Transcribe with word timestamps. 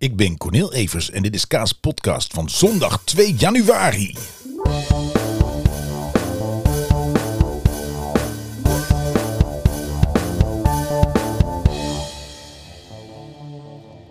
Ik 0.00 0.16
ben 0.16 0.36
Cornel 0.36 0.72
Evers 0.72 1.10
en 1.10 1.22
dit 1.22 1.34
is 1.34 1.46
Kaas 1.46 1.72
Podcast 1.72 2.32
van 2.32 2.50
zondag 2.50 3.04
2 3.04 3.34
januari. 3.34 4.14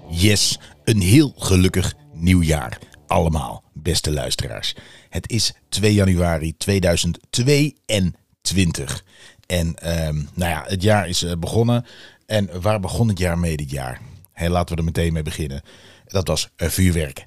Yes, 0.09 0.59
een 0.83 1.01
heel 1.01 1.33
gelukkig 1.37 1.93
nieuwjaar. 2.13 2.79
Allemaal, 3.07 3.63
beste 3.73 4.11
luisteraars. 4.11 4.75
Het 5.09 5.29
is 5.29 5.53
2 5.69 5.93
januari 5.93 6.57
2022. 6.57 9.03
En 9.45 9.75
ehm, 9.75 10.15
nou 10.15 10.51
ja, 10.51 10.63
het 10.67 10.81
jaar 10.81 11.07
is 11.07 11.23
eh, 11.23 11.31
begonnen. 11.39 11.85
En 12.25 12.61
waar 12.61 12.79
begon 12.79 13.07
het 13.07 13.19
jaar 13.19 13.39
mee 13.39 13.57
dit 13.57 13.71
jaar? 13.71 14.08
Hey, 14.39 14.49
laten 14.49 14.75
we 14.75 14.81
er 14.81 14.87
meteen 14.87 15.13
mee 15.13 15.23
beginnen. 15.23 15.61
Dat 16.05 16.27
was 16.27 16.49
vuurwerk. 16.57 17.25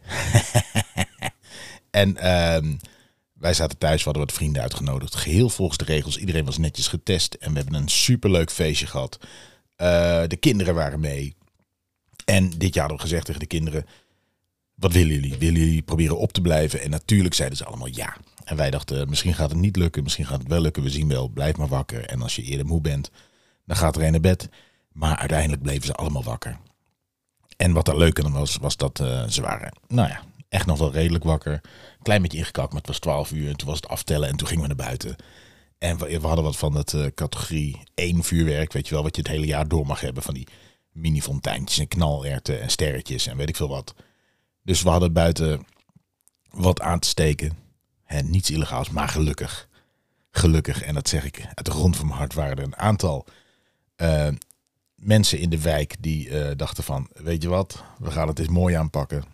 en 1.90 2.16
ehm, 2.16 2.76
wij 3.32 3.54
zaten 3.54 3.78
thuis, 3.78 3.98
we 3.98 4.04
hadden 4.04 4.22
wat 4.22 4.32
vrienden 4.34 4.62
uitgenodigd. 4.62 5.14
Geheel 5.14 5.48
volgens 5.48 5.78
de 5.78 5.84
regels. 5.84 6.16
Iedereen 6.16 6.44
was 6.44 6.58
netjes 6.58 6.88
getest. 6.88 7.34
En 7.34 7.52
we 7.52 7.58
hebben 7.58 7.74
een 7.74 7.88
superleuk 7.88 8.50
feestje 8.50 8.86
gehad. 8.86 9.18
Uh, 9.22 9.26
de 10.26 10.36
kinderen 10.36 10.74
waren 10.74 11.00
mee. 11.00 11.34
En 12.24 12.50
dit 12.50 12.74
jaar 12.74 12.88
hadden 12.88 12.96
we 12.96 13.08
gezegd 13.08 13.24
tegen 13.24 13.40
de 13.40 13.46
kinderen: 13.46 13.86
Wat 14.74 14.92
willen 14.92 15.14
jullie? 15.14 15.36
Willen 15.38 15.60
jullie 15.60 15.82
proberen 15.82 16.18
op 16.18 16.32
te 16.32 16.40
blijven? 16.40 16.82
En 16.82 16.90
natuurlijk 16.90 17.34
zeiden 17.34 17.58
ze 17.58 17.64
allemaal 17.64 17.88
ja. 17.88 18.16
En 18.44 18.56
wij 18.56 18.70
dachten: 18.70 19.08
Misschien 19.08 19.34
gaat 19.34 19.50
het 19.50 19.58
niet 19.58 19.76
lukken, 19.76 20.02
misschien 20.02 20.26
gaat 20.26 20.38
het 20.38 20.48
wel 20.48 20.60
lukken. 20.60 20.82
We 20.82 20.90
zien 20.90 21.08
wel, 21.08 21.28
blijf 21.28 21.56
maar 21.56 21.68
wakker. 21.68 22.04
En 22.04 22.22
als 22.22 22.36
je 22.36 22.42
eerder 22.42 22.66
moe 22.66 22.80
bent, 22.80 23.10
dan 23.66 23.76
gaat 23.76 23.96
er 23.96 24.02
een 24.02 24.10
naar 24.10 24.20
bed. 24.20 24.48
Maar 24.92 25.16
uiteindelijk 25.16 25.62
bleven 25.62 25.86
ze 25.86 25.94
allemaal 25.94 26.24
wakker. 26.24 26.58
En 27.62 27.72
wat 27.72 27.88
er 27.88 27.98
leuker 27.98 28.22
dan 28.22 28.32
was, 28.32 28.56
was 28.56 28.76
dat 28.76 29.00
uh, 29.00 29.28
ze 29.28 29.40
waren, 29.40 29.72
nou 29.88 30.08
ja, 30.08 30.22
echt 30.48 30.66
nog 30.66 30.78
wel 30.78 30.92
redelijk 30.92 31.24
wakker. 31.24 31.60
Klein 32.02 32.22
beetje 32.22 32.38
ingekakt, 32.38 32.68
maar 32.68 32.78
het 32.78 32.86
was 32.86 32.98
12 32.98 33.32
uur. 33.32 33.48
En 33.48 33.56
toen 33.56 33.68
was 33.68 33.76
het 33.76 33.88
aftellen 33.88 34.28
en 34.28 34.36
toen 34.36 34.48
gingen 34.48 34.62
we 34.62 34.74
naar 34.74 34.86
buiten. 34.86 35.16
En 35.78 35.98
we, 35.98 36.18
hadden 36.20 36.44
wat 36.44 36.56
van 36.56 36.74
het 36.74 36.92
uh, 36.92 37.06
categorie 37.14 37.82
1 37.94 38.22
vuurwerk, 38.22 38.72
weet 38.72 38.88
je 38.88 38.94
wel, 38.94 39.02
wat 39.02 39.16
je 39.16 39.22
het 39.22 39.30
hele 39.30 39.46
jaar 39.46 39.68
door 39.68 39.86
mag 39.86 40.00
hebben. 40.00 40.22
Van 40.22 40.34
die 40.34 40.48
mini-fonteintjes 40.92 41.78
en 41.78 41.88
knalerten 41.88 42.60
en 42.60 42.70
sterretjes 42.70 43.26
en 43.26 43.36
weet 43.36 43.48
ik 43.48 43.56
veel 43.56 43.68
wat. 43.68 43.94
Dus 44.62 44.82
we 44.82 44.88
hadden 44.88 45.12
buiten 45.12 45.66
wat 46.50 46.80
aan 46.80 46.98
te 46.98 47.08
steken. 47.08 47.52
En 48.04 48.30
niets 48.30 48.50
illegaals, 48.50 48.90
maar 48.90 49.08
gelukkig. 49.08 49.68
Gelukkig, 50.30 50.82
en 50.82 50.94
dat 50.94 51.08
zeg 51.08 51.24
ik 51.24 51.46
uit 51.54 51.66
de 51.66 51.70
grond 51.70 51.96
van 51.96 52.06
mijn 52.06 52.18
hart, 52.18 52.34
waren 52.34 52.56
er 52.56 52.64
een 52.64 52.78
aantal 52.78 53.26
uh, 53.96 54.28
mensen 55.02 55.38
in 55.38 55.50
de 55.50 55.60
wijk 55.60 55.96
die 56.00 56.28
uh, 56.28 56.50
dachten 56.56 56.84
van, 56.84 57.08
weet 57.14 57.42
je 57.42 57.48
wat, 57.48 57.84
we 57.98 58.10
gaan 58.10 58.28
het 58.28 58.38
eens 58.38 58.48
mooi 58.48 58.74
aanpakken. 58.74 59.24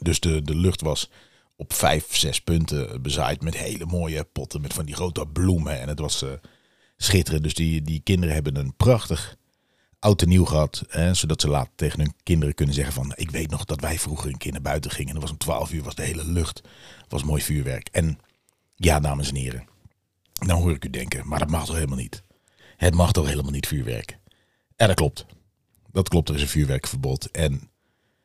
Dus 0.00 0.20
de, 0.20 0.42
de 0.42 0.54
lucht 0.54 0.80
was 0.80 1.10
op 1.56 1.72
vijf, 1.72 2.16
zes 2.16 2.40
punten 2.40 3.02
bezaaid 3.02 3.42
met 3.42 3.56
hele 3.56 3.86
mooie 3.86 4.24
potten 4.24 4.60
met 4.60 4.72
van 4.72 4.84
die 4.84 4.94
grote 4.94 5.26
bloemen. 5.26 5.80
En 5.80 5.88
het 5.88 5.98
was 5.98 6.22
uh, 6.22 6.30
schitterend. 6.96 7.42
Dus 7.42 7.54
die, 7.54 7.82
die 7.82 8.00
kinderen 8.00 8.34
hebben 8.34 8.56
een 8.56 8.76
prachtig 8.76 9.36
oud 9.98 10.22
en 10.22 10.28
nieuw 10.28 10.44
gehad. 10.44 10.84
Hè, 10.88 11.14
zodat 11.14 11.40
ze 11.40 11.48
later 11.48 11.72
tegen 11.74 12.00
hun 12.00 12.14
kinderen 12.22 12.54
kunnen 12.54 12.74
zeggen 12.74 12.94
van... 12.94 13.12
ik 13.16 13.30
weet 13.30 13.50
nog 13.50 13.64
dat 13.64 13.80
wij 13.80 13.98
vroeger 13.98 14.30
een 14.30 14.38
keer 14.38 14.52
naar 14.52 14.62
buiten 14.62 14.90
gingen. 14.90 15.08
En 15.08 15.14
dat 15.14 15.22
was 15.22 15.32
om 15.32 15.38
12 15.38 15.72
uur, 15.72 15.82
was 15.82 15.94
de 15.94 16.02
hele 16.02 16.24
lucht. 16.24 16.60
was 17.08 17.24
mooi 17.24 17.42
vuurwerk. 17.42 17.88
En 17.92 18.18
ja, 18.76 19.00
dames 19.00 19.28
en 19.28 19.34
heren. 19.34 19.66
Dan 20.32 20.60
hoor 20.60 20.72
ik 20.72 20.84
u 20.84 20.90
denken, 20.90 21.28
maar 21.28 21.38
dat 21.38 21.50
mag 21.50 21.66
toch 21.66 21.74
helemaal 21.74 21.96
niet? 21.96 22.22
Het 22.76 22.94
mag 22.94 23.12
toch 23.12 23.26
helemaal 23.26 23.50
niet 23.50 23.66
vuurwerk? 23.66 24.18
Ja, 24.78 24.86
dat 24.86 24.96
klopt. 24.96 25.26
Dat 25.90 26.08
klopt, 26.08 26.28
er 26.28 26.34
is 26.34 26.42
een 26.42 26.48
vuurwerkverbod. 26.48 27.30
En 27.30 27.70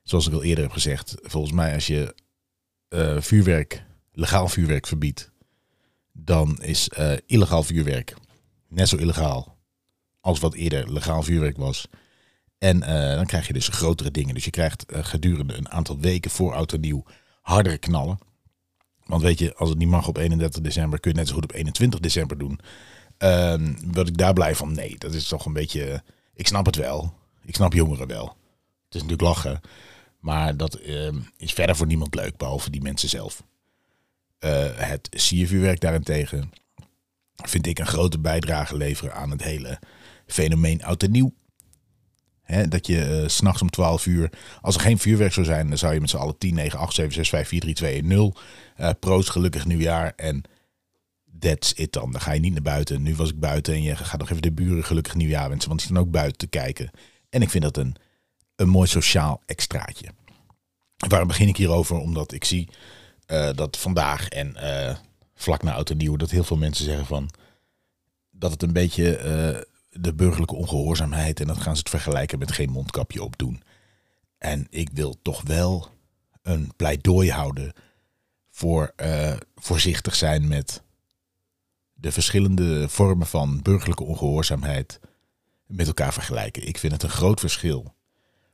zoals 0.04 0.28
ik 0.28 0.34
al 0.34 0.44
eerder 0.44 0.64
heb 0.64 0.74
gezegd... 0.74 1.16
volgens 1.22 1.54
mij 1.54 1.74
als 1.74 1.88
je 1.88 2.16
uh, 2.90 3.22
vuurwerk, 3.22 3.84
legaal 4.12 4.48
vuurwerk 4.48 4.88
verbiedt... 4.88 5.32
dan 6.12 6.62
is 6.62 6.90
uh, 6.98 7.14
illegaal 7.26 7.64
vuurwerk 7.64 8.16
net 8.68 8.90
zo 8.90 8.98
illegaal 8.98 9.58
als 10.22 10.40
wat 10.40 10.54
eerder 10.54 10.94
legaal 10.94 11.24
vuurwerk 11.24 11.58
was. 11.58 11.88
En 12.58 12.78
uh, 12.78 13.16
dan 13.16 13.26
krijg 13.26 13.48
je 13.48 13.54
dus 13.54 13.68
grotere 13.68 14.12
dingen. 14.12 14.34
Dus 14.34 14.46
je 14.46 14.52
krijgt 14.52 14.86
gedurende 14.88 15.54
een 15.54 15.70
aantal 15.70 16.00
weken 16.00 16.32
voor 16.32 16.54
oud 16.54 16.74
en 16.74 16.80
nieuw 16.80 17.04
hardere 17.42 17.78
knallen. 17.78 18.20
Want 19.04 19.22
weet 19.22 19.40
je, 19.40 19.56
als 19.56 19.70
het 19.70 19.78
niet 19.78 19.88
mag 19.88 20.08
op 20.08 20.18
31 20.18 20.62
december, 20.62 21.00
kun 21.00 21.12
je 21.12 21.18
net 21.18 21.28
zo 21.28 21.34
goed 21.34 21.44
op 21.44 21.52
21 21.52 22.00
december 22.00 22.38
doen. 22.38 22.60
Uh, 23.20 23.56
word 23.92 24.08
ik 24.08 24.18
daar 24.18 24.34
blij 24.34 24.56
van? 24.56 24.74
Nee, 24.74 24.98
dat 24.98 25.14
is 25.14 25.28
toch 25.28 25.46
een 25.46 25.54
beetje... 25.54 26.04
Ik 26.36 26.48
snap 26.48 26.66
het 26.66 26.76
wel. 26.76 27.14
Ik 27.46 27.56
snap 27.56 27.74
jongeren 27.74 28.08
wel. 28.08 28.26
Het 28.86 28.96
is 28.96 29.02
natuurlijk 29.02 29.22
lachen. 29.22 29.62
Maar 30.20 30.58
dat 30.58 30.74
ehm, 30.76 31.20
is 31.38 31.54
verder 31.54 31.76
voor 31.76 31.88
niemand 31.88 32.16
leuk, 32.16 32.38
behalve 32.38 32.70
die 32.70 32.82
mensen 32.82 33.10
zelf. 33.10 33.44
Uh, 34.40 34.66
het 34.74 35.10
siervuurwerk 35.12 35.80
daarentegen 35.80 36.52
vind 37.36 37.68
ik 37.68 37.80
een 37.80 37.88
grote 37.88 38.20
bijdrage 38.20 38.78
leveren 38.78 39.14
aan 39.14 39.32
het 39.32 39.44
hele 39.44 39.80
fenomeen 40.26 40.84
oud 40.84 41.04
en 41.04 41.12
nieuw. 41.12 41.34
Dat 42.70 42.88
je 42.88 43.22
uh, 43.22 43.28
s'nachts 43.28 43.62
om 43.62 43.70
12 43.70 44.06
uur, 44.06 44.30
als 44.62 44.76
er 44.76 44.82
geen 44.82 45.00
vuurwerk 45.00 45.34
zou 45.34 45.46
zijn, 45.46 45.68
dan 45.68 45.78
zou 45.78 45.94
je 45.94 46.00
met 46.00 46.10
z'n 46.10 46.18
allen 46.18 46.38
10, 46.38 46.54
9, 46.54 46.80
8, 46.80 46.94
7, 46.94 47.14
6, 47.14 47.30
5, 47.30 47.48
4, 47.48 47.60
3, 47.60 47.74
2, 47.74 47.94
1, 47.94 48.08
0. 48.08 48.36
Uh, 48.78 48.90
proost, 49.00 49.30
gelukkig 49.30 49.66
nieuwjaar. 49.66 50.14
En 50.16 50.44
that's 51.44 51.74
it 51.74 51.94
dan. 51.94 52.12
Dan 52.12 52.22
ga 52.22 52.32
je 52.32 52.40
niet 52.40 52.54
naar 52.54 52.62
buiten. 52.62 53.02
Nu 53.02 53.16
was 53.16 53.30
ik 53.30 53.40
buiten 53.40 53.74
en 53.74 53.82
je 53.82 53.96
gaat 53.96 54.20
nog 54.20 54.30
even 54.30 54.42
de 54.42 54.52
buren 54.52 54.84
gelukkig 54.84 55.16
nieuwjaar 55.16 55.50
wensen, 55.50 55.68
want 55.68 55.80
die 55.80 55.90
staan 55.90 56.04
ook 56.04 56.12
buiten 56.12 56.38
te 56.38 56.48
kijken. 56.48 56.92
En 57.30 57.42
ik 57.42 57.50
vind 57.50 57.64
dat 57.64 57.78
een, 57.78 57.96
een 58.56 58.70
mooi 58.70 58.88
sociaal 58.88 59.42
extraatje. 59.46 60.08
Waarom 61.08 61.28
begin 61.28 61.48
ik 61.48 61.58
hierover? 61.58 61.96
Omdat 61.96 62.32
ik 62.32 62.44
zie 62.44 62.70
uh, 63.28 63.50
dat 63.56 63.78
vandaag 63.78 64.28
en 64.28 64.56
uh, 64.56 64.96
vlak 65.36 65.64
na 65.64 65.74
oud 65.74 65.90
en 65.90 65.98
nieuw, 65.98 66.16
dat 66.16 66.32
heel 66.32 66.44
veel 66.44 66.58
mensen 66.58 66.86
zeggen 66.86 67.06
van 67.06 67.30
dat 68.32 68.52
het 68.52 68.64
een 68.64 68.74
beetje 68.74 69.18
uh, 69.18 69.62
de 70.02 70.14
burgerlijke 70.14 70.56
ongehoorzaamheid. 70.56 71.40
En 71.40 71.48
dan 71.48 71.62
gaan 71.62 71.74
ze 71.74 71.80
het 71.80 71.90
vergelijken 71.90 72.40
met 72.40 72.52
geen 72.52 72.70
mondkapje 72.70 73.24
opdoen. 73.24 73.64
En 74.38 74.68
ik 74.70 74.90
wil 74.94 75.16
toch 75.22 75.42
wel 75.42 75.90
een 76.42 76.72
pleidooi 76.76 77.32
houden 77.32 77.74
voor 78.50 78.94
voorzichtig 79.56 80.16
zijn 80.16 80.48
met 80.48 80.84
de 82.04 82.12
verschillende 82.12 82.90
vormen 82.90 83.28
van 83.28 83.62
burgerlijke 83.62 84.04
ongehoorzaamheid 84.04 85.00
met 85.66 85.88
elkaar 85.88 86.14
vergelijken. 86.14 86.68
Ik 86.68 86.78
vind 86.78 86.94
het 86.94 87.04
een 87.04 87.10
groot 87.10 87.40
verschil 87.40 87.96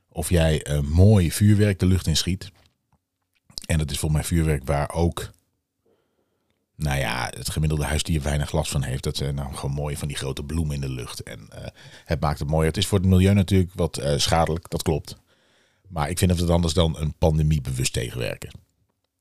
of 0.09 0.29
jij 0.29 0.67
een 0.67 0.89
mooi 0.89 1.31
vuurwerk 1.31 1.79
de 1.79 1.85
lucht 1.85 2.07
in 2.07 2.17
schiet. 2.17 2.51
En 3.65 3.77
dat 3.77 3.91
is 3.91 3.99
voor 3.99 4.11
mij 4.11 4.23
vuurwerk 4.23 4.65
waar 4.65 4.91
ook 4.91 5.31
nou 6.75 6.99
ja, 6.99 7.31
het 7.37 7.49
gemiddelde 7.49 7.85
huisdier 7.85 8.21
weinig 8.21 8.51
last 8.51 8.71
van 8.71 8.83
heeft. 8.83 9.03
Dat 9.03 9.17
zijn 9.17 9.35
nou 9.35 9.53
gewoon 9.53 9.75
mooi 9.75 9.97
van 9.97 10.07
die 10.07 10.17
grote 10.17 10.43
bloemen 10.43 10.75
in 10.75 10.81
de 10.81 10.89
lucht. 10.89 11.23
En 11.23 11.39
uh, 11.53 11.65
het 12.05 12.19
maakt 12.19 12.39
het 12.39 12.49
mooier. 12.49 12.67
Het 12.67 12.77
is 12.77 12.87
voor 12.87 12.99
het 12.99 13.07
milieu 13.07 13.33
natuurlijk 13.33 13.71
wat 13.75 13.99
uh, 13.99 14.17
schadelijk, 14.17 14.69
dat 14.69 14.81
klopt. 14.81 15.15
Maar 15.87 16.09
ik 16.09 16.17
vind 16.17 16.39
het 16.39 16.49
anders 16.49 16.73
dan 16.73 16.97
een 16.97 17.13
pandemie 17.17 17.61
bewust 17.61 17.93
tegenwerken. 17.93 18.51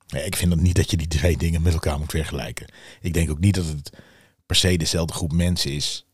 Ja, 0.07 0.19
ik 0.19 0.37
vind 0.37 0.51
dat 0.51 0.61
niet 0.61 0.77
dat 0.77 0.91
je 0.91 0.97
die 0.97 1.09
twee 1.09 1.37
dingen 1.37 1.63
met 1.63 1.73
elkaar 1.73 1.99
moet 1.99 2.11
vergelijken. 2.11 2.73
Ik 3.01 3.13
denk 3.13 3.31
ook 3.31 3.41
niet 3.41 3.55
dat 3.55 3.67
het 3.67 3.91
per 4.49 4.57
se 4.57 4.77
dezelfde 4.77 5.13
groep 5.13 5.33
mensen 5.33 5.73
is 5.73 6.07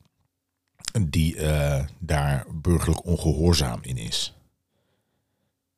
die 1.09 1.37
uh, 1.37 1.85
daar 1.99 2.47
burgerlijk 2.55 3.05
ongehoorzaam 3.05 3.79
in 3.83 3.97
is. 3.97 4.35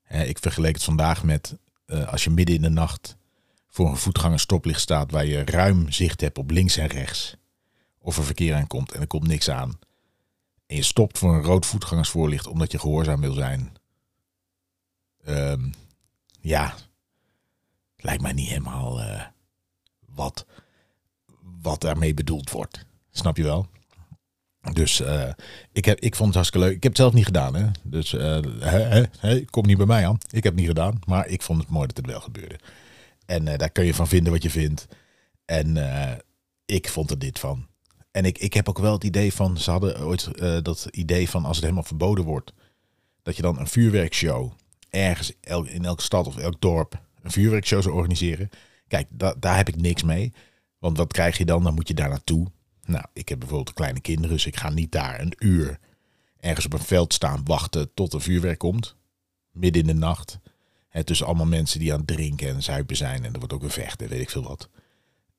ik 0.08 0.38
vergeleek 0.38 0.74
het 0.74 0.84
vandaag 0.84 1.24
met 1.24 1.56
als 2.06 2.24
je 2.24 2.30
midden 2.30 2.54
in 2.54 2.62
de 2.62 2.68
nacht 2.68 3.16
voor 3.76 3.88
een 3.88 3.96
voetgangerstoplicht 3.96 4.80
staat 4.80 5.10
waar 5.10 5.26
je 5.26 5.44
ruim 5.44 5.90
zicht 5.92 6.20
hebt 6.20 6.38
op 6.38 6.50
links 6.50 6.76
en 6.76 6.86
rechts. 6.86 7.36
Of 7.98 8.16
er 8.16 8.24
verkeer 8.24 8.54
aankomt 8.54 8.92
en 8.92 9.00
er 9.00 9.06
komt 9.06 9.26
niks 9.26 9.50
aan. 9.50 9.78
En 10.66 10.76
je 10.76 10.82
stopt 10.82 11.18
voor 11.18 11.34
een 11.34 11.42
rood 11.42 11.66
voetgangersvoorlicht 11.66 12.46
omdat 12.46 12.72
je 12.72 12.78
gehoorzaam 12.78 13.20
wil 13.20 13.32
zijn. 13.32 13.72
Um, 15.28 15.74
ja, 16.40 16.74
lijkt 17.96 18.22
mij 18.22 18.32
niet 18.32 18.48
helemaal 18.48 19.00
uh, 19.00 19.22
wat, 20.06 20.46
wat 21.62 21.80
daarmee 21.80 22.14
bedoeld 22.14 22.50
wordt. 22.50 22.86
Snap 23.10 23.36
je 23.36 23.42
wel? 23.42 23.66
Dus 24.72 25.00
uh, 25.00 25.28
ik, 25.72 25.84
heb, 25.84 26.00
ik 26.00 26.14
vond 26.14 26.26
het 26.26 26.34
hartstikke 26.34 26.66
leuk. 26.66 26.76
Ik 26.76 26.82
heb 26.82 26.92
het 26.92 27.00
zelf 27.00 27.12
niet 27.12 27.24
gedaan. 27.24 27.54
Hè? 27.54 27.66
Dus 27.82 28.10
he, 28.10 29.44
kom 29.44 29.66
niet 29.66 29.76
bij 29.76 29.86
mij 29.86 30.06
aan. 30.06 30.18
Ik 30.30 30.42
heb 30.42 30.52
het 30.52 30.54
niet 30.54 30.66
gedaan. 30.66 30.98
Maar 31.06 31.26
ik 31.26 31.42
vond 31.42 31.60
het 31.60 31.68
mooi 31.68 31.86
dat 31.86 31.96
het 31.96 32.06
wel 32.06 32.20
gebeurde. 32.20 32.58
En 33.26 33.46
uh, 33.46 33.56
daar 33.56 33.70
kun 33.70 33.84
je 33.84 33.94
van 33.94 34.08
vinden 34.08 34.32
wat 34.32 34.42
je 34.42 34.50
vindt. 34.50 34.86
En 35.44 35.76
ik 36.64 36.88
vond 36.88 37.10
er 37.10 37.18
dit 37.18 37.38
van. 37.38 37.66
En 38.10 38.24
ik, 38.24 38.38
ik 38.38 38.54
heb 38.54 38.68
ook 38.68 38.78
wel 38.78 38.92
het 38.92 39.04
idee 39.04 39.32
van, 39.32 39.58
ze 39.58 39.70
hadden 39.70 40.00
ooit 40.00 40.38
dat 40.64 40.88
idee 40.90 41.30
van 41.30 41.44
als 41.44 41.56
het 41.56 41.64
helemaal 41.64 41.86
verboden 41.86 42.24
wordt, 42.24 42.52
dat 43.22 43.36
je 43.36 43.42
dan 43.42 43.58
een 43.58 43.66
vuurwerkshow 43.66 44.52
ergens 44.90 45.32
in 45.64 45.84
elke 45.84 46.02
stad 46.02 46.26
of 46.26 46.36
elk 46.36 46.60
dorp 46.60 47.00
een 47.26 47.32
vuurwerkshow 47.32 47.82
zou 47.82 47.94
organiseren. 47.94 48.50
Kijk, 48.88 49.08
da 49.10 49.34
daar 49.38 49.56
heb 49.56 49.68
ik 49.68 49.76
niks 49.76 50.02
mee. 50.02 50.32
Want 50.86 50.98
wat 50.98 51.12
krijg 51.12 51.38
je 51.38 51.44
dan? 51.44 51.62
Dan 51.62 51.74
moet 51.74 51.88
je 51.88 51.94
daar 51.94 52.08
naartoe. 52.08 52.46
Nou, 52.84 53.04
ik 53.12 53.28
heb 53.28 53.38
bijvoorbeeld 53.38 53.74
kleine 53.74 54.00
kinderen, 54.00 54.30
dus 54.30 54.46
ik 54.46 54.56
ga 54.56 54.70
niet 54.70 54.92
daar 54.92 55.20
een 55.20 55.32
uur 55.38 55.78
ergens 56.40 56.66
op 56.66 56.72
een 56.72 56.78
veld 56.78 57.12
staan 57.12 57.40
wachten 57.44 57.94
tot 57.94 58.12
er 58.12 58.20
vuurwerk 58.20 58.58
komt. 58.58 58.96
midden 59.50 59.82
in 59.82 59.86
de 59.86 59.94
nacht. 59.94 60.38
Hè, 60.88 61.04
tussen 61.04 61.26
allemaal 61.26 61.46
mensen 61.46 61.78
die 61.78 61.92
aan 61.92 61.98
het 61.98 62.06
drinken 62.06 62.48
en 62.48 62.62
zuipen 62.62 62.96
zijn. 62.96 63.24
En 63.24 63.32
er 63.32 63.38
wordt 63.38 63.54
ook 63.54 63.62
een 63.62 63.70
vechten, 63.70 64.08
weet 64.08 64.20
ik 64.20 64.30
veel 64.30 64.42
wat. 64.42 64.68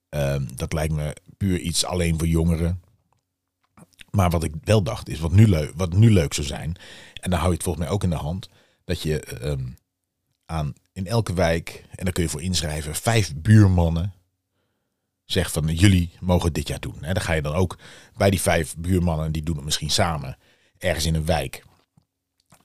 Ehm, 0.10 0.46
dat 0.56 0.74
lijkt 0.74 0.94
me 0.94 1.16
puur 1.38 1.60
iets 1.60 1.86
alleen 1.86 2.18
voor 2.18 2.28
jongeren. 2.28 2.82
Maar 4.12 4.30
wat 4.30 4.44
ik 4.44 4.54
wel 4.64 4.84
dacht 4.84 5.10
is 5.10 5.20
wat 5.20 5.32
nu, 5.32 5.48
leuk, 5.48 5.72
wat 5.76 5.94
nu 5.94 6.12
leuk 6.12 6.34
zou 6.34 6.48
zijn. 6.48 6.76
En 7.22 7.30
dan 7.30 7.40
hou 7.40 7.48
je 7.48 7.56
het 7.56 7.64
volgens 7.64 7.86
mij 7.86 7.94
ook 7.94 8.04
in 8.04 8.10
de 8.10 8.16
hand. 8.16 8.50
Dat 8.84 9.02
je 9.02 9.20
ehm, 9.20 9.68
aan 10.46 10.74
in 10.94 11.08
elke 11.08 11.34
wijk, 11.34 11.86
en 11.96 12.04
daar 12.04 12.14
kun 12.14 12.24
je 12.24 12.30
voor 12.30 12.42
inschrijven, 12.42 12.96
vijf 12.96 13.36
buurmannen 13.36 14.16
zegt 15.28 15.52
van 15.52 15.66
jullie 15.66 16.12
mogen 16.20 16.54
dit 16.54 16.68
jaar 16.68 16.80
doen. 16.80 17.04
En 17.04 17.14
dan 17.14 17.24
ga 17.24 17.34
je 17.34 17.42
dan 17.42 17.54
ook 17.54 17.78
bij 18.18 18.30
die 18.30 18.42
vijf 18.42 18.76
buurmannen, 18.78 19.32
die 19.32 19.44
doen 19.44 19.56
het 19.56 19.66
misschien 19.66 19.90
samen, 19.90 20.38
ergens 20.78 21.06
in 21.06 21.16
een 21.16 21.26
wijk. 21.26 21.64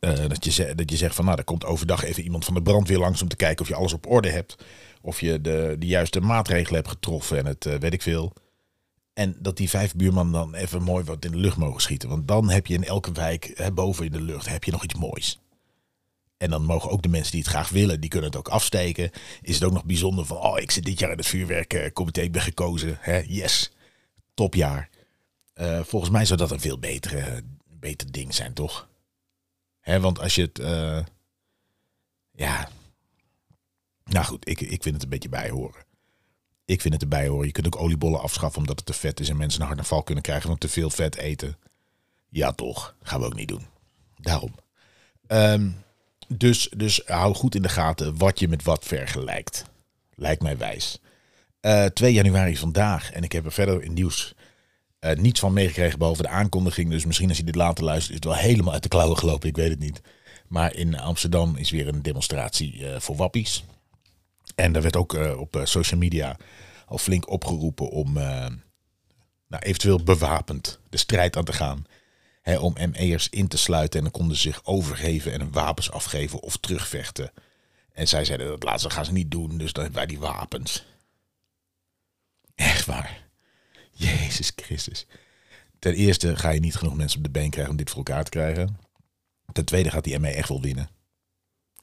Uh, 0.01 0.29
dat, 0.29 0.45
je, 0.45 0.75
dat 0.75 0.91
je 0.91 0.97
zegt 0.97 1.15
van 1.15 1.25
nou, 1.25 1.39
er 1.39 1.45
komt 1.45 1.65
overdag 1.65 2.05
even 2.05 2.23
iemand 2.23 2.45
van 2.45 2.55
de 2.55 2.63
brandweer 2.63 2.99
langs 2.99 3.23
om 3.23 3.29
te 3.29 3.37
kijken 3.37 3.63
of 3.63 3.69
je 3.69 3.75
alles 3.75 3.93
op 3.93 4.07
orde 4.07 4.31
hebt. 4.31 4.65
Of 5.01 5.21
je 5.21 5.41
de, 5.41 5.77
juiste 5.79 6.21
maatregelen 6.21 6.75
hebt 6.75 6.89
getroffen 6.89 7.39
en 7.39 7.47
het 7.47 7.65
uh, 7.67 7.75
weet 7.75 7.93
ik 7.93 8.03
veel. 8.03 8.33
En 9.13 9.37
dat 9.39 9.57
die 9.57 9.71
vijf 9.71 9.95
buurmannen 9.95 10.33
dan 10.33 10.55
even 10.55 10.83
mooi 10.83 11.05
wat 11.05 11.25
in 11.25 11.31
de 11.31 11.37
lucht 11.37 11.57
mogen 11.57 11.83
schieten. 11.83 12.09
Want 12.09 12.29
dan 12.29 12.51
heb 12.51 12.67
je 12.67 12.75
in 12.75 12.85
elke 12.85 13.13
wijk, 13.13 13.71
boven 13.75 14.05
in 14.05 14.13
de 14.13 14.21
lucht, 14.21 14.49
heb 14.49 14.65
je 14.65 14.71
nog 14.71 14.85
iets 14.85 14.95
moois. 14.95 15.42
En 16.43 16.51
dan 16.51 16.65
mogen 16.65 16.91
ook 16.91 17.03
de 17.03 17.09
mensen 17.09 17.31
die 17.31 17.41
het 17.41 17.51
graag 17.51 17.69
willen, 17.69 18.01
die 18.01 18.11
kunnen 18.11 18.31
het 18.31 18.39
ook 18.39 18.49
afsteken. 18.49 19.11
Is 19.43 19.55
het 19.55 19.65
ook 19.65 19.73
nog 19.73 19.85
bijzonder 19.85 20.27
van, 20.27 20.37
oh, 20.37 20.59
ik 20.59 20.71
zit 20.71 20.85
dit 20.85 20.99
jaar 20.99 21.11
in 21.11 21.17
het 21.17 21.27
vuurwerkcomité, 21.27 22.21
ik 22.21 22.33
ben 22.33 22.43
gekozen. 22.43 22.97
Hè? 23.01 23.19
Yes, 23.19 23.73
topjaar. 24.35 24.89
Uh, 25.55 25.83
volgens 25.83 26.11
mij 26.11 26.25
zou 26.25 26.39
dat 26.39 26.51
een 26.51 26.61
veel 26.61 26.79
betere, 26.79 27.43
beter 27.67 28.13
ding 28.13 28.35
zijn, 28.35 28.53
toch? 28.53 28.89
Hè, 29.81 30.01
want 30.01 30.21
als 30.21 30.35
je 30.35 30.43
het, 30.43 30.59
uh, 30.59 31.05
ja, 32.33 32.69
nou 34.05 34.25
goed, 34.25 34.49
ik, 34.49 34.61
ik 34.61 34.83
vind 34.83 34.95
het 34.95 35.03
een 35.03 35.09
beetje 35.09 35.29
bijhoren. 35.29 35.85
Ik 36.65 36.81
vind 36.81 36.95
het 36.95 37.03
erbij 37.03 37.29
horen. 37.29 37.47
Je 37.47 37.53
kunt 37.53 37.67
ook 37.67 37.81
oliebollen 37.81 38.21
afschaffen 38.21 38.61
omdat 38.61 38.77
het 38.77 38.87
te 38.87 38.93
vet 38.93 39.21
is 39.21 39.29
en 39.29 39.37
mensen 39.37 39.61
een 39.61 39.67
hartaanval 39.67 40.03
kunnen 40.03 40.25
krijgen 40.25 40.49
van 40.49 40.59
te 40.59 40.69
veel 40.69 40.91
vet 40.91 41.17
eten. 41.17 41.59
Ja, 42.29 42.53
toch. 42.53 42.97
Gaan 43.03 43.21
we 43.21 43.27
ook 43.27 43.35
niet 43.35 43.49
doen. 43.49 43.67
Daarom. 44.17 44.55
Um, 45.29 45.83
dus, 46.37 46.69
dus 46.77 47.03
hou 47.07 47.35
goed 47.35 47.55
in 47.55 47.63
de 47.63 47.69
gaten 47.69 48.19
wat 48.19 48.39
je 48.39 48.49
met 48.49 48.63
wat 48.63 48.85
vergelijkt. 48.85 49.65
Lijkt 50.15 50.43
mij 50.43 50.57
wijs. 50.57 50.99
Uh, 51.61 51.85
eh, 51.85 51.93
2 51.93 52.13
januari 52.13 52.57
vandaag. 52.57 53.13
En 53.13 53.23
ik 53.23 53.33
heb 53.33 53.45
er 53.45 53.53
verder 53.53 53.83
in 53.83 53.93
nieuws 53.93 54.35
uh, 55.01 55.13
niets 55.13 55.41
van 55.41 55.53
meegekregen 55.53 55.99
behalve 55.99 56.23
de 56.23 56.29
aankondiging. 56.29 56.91
Dus 56.91 57.05
misschien 57.05 57.29
als 57.29 57.39
je 57.39 57.45
dit 57.45 57.55
later 57.55 57.85
luistert 57.85 58.11
is 58.11 58.15
het 58.15 58.25
wel 58.25 58.35
helemaal 58.35 58.73
uit 58.73 58.83
de 58.83 58.89
klauwen 58.89 59.19
gelopen. 59.19 59.49
Ik 59.49 59.57
weet 59.57 59.71
het 59.71 59.79
niet. 59.79 60.01
Maar 60.49 60.75
in 60.75 60.99
Amsterdam 60.99 61.57
is 61.57 61.71
weer 61.71 61.89
een 61.89 62.03
demonstratie 62.03 62.79
uh, 62.79 62.99
voor 62.99 63.17
wappies. 63.17 63.65
En 64.55 64.73
daar 64.73 64.83
werd 64.83 64.97
ook 64.97 65.13
op 65.39 65.61
social 65.65 66.01
media 66.01 66.37
al 66.87 66.99
flink 66.99 67.31
opgeroepen 67.31 67.91
om 67.91 68.13
nou, 68.13 69.63
eventueel 69.63 70.03
bewapend 70.03 70.79
de 70.89 70.97
strijd 70.97 71.37
aan 71.37 71.45
te 71.45 71.53
gaan 71.53 71.87
om 72.45 72.77
ME'ers 72.91 73.29
in 73.29 73.49
te 73.49 73.57
sluiten. 73.57 73.99
En 73.99 74.05
dan 74.05 74.13
konden 74.13 74.37
ze 74.37 74.43
zich 74.43 74.65
overgeven 74.65 75.33
en 75.33 75.41
hun 75.41 75.53
wapens 75.53 75.91
afgeven 75.91 76.41
of 76.41 76.57
terugvechten. 76.57 77.33
En 77.93 78.09
zij 78.09 78.25
zeiden 78.25 78.47
dat 78.49 78.63
laatste 78.63 78.91
gaan 78.91 79.05
ze 79.05 79.13
niet 79.13 79.31
doen, 79.31 79.59
dus 79.59 79.73
dan 79.73 79.93
wij 79.93 80.07
die 80.07 80.19
wapens. 80.19 80.85
Echt 82.55 82.87
waar. 82.87 83.29
Jezus 83.93 84.53
Christus. 84.57 85.07
Ten 85.79 85.95
eerste 85.95 86.37
ga 86.37 86.51
je 86.51 86.61
niet 86.61 86.77
genoeg 86.77 86.97
mensen 86.97 87.19
op 87.19 87.25
de 87.25 87.31
been 87.31 87.51
krijgen 87.51 87.73
om 87.73 87.79
dit 87.79 87.89
voor 87.89 87.99
elkaar 87.99 88.25
te 88.25 88.31
krijgen. 88.31 88.79
Ten 89.53 89.65
tweede 89.65 89.91
gaat 89.91 90.05
die 90.05 90.19
ME 90.19 90.29
echt 90.29 90.49
wel 90.49 90.61
winnen. 90.61 90.89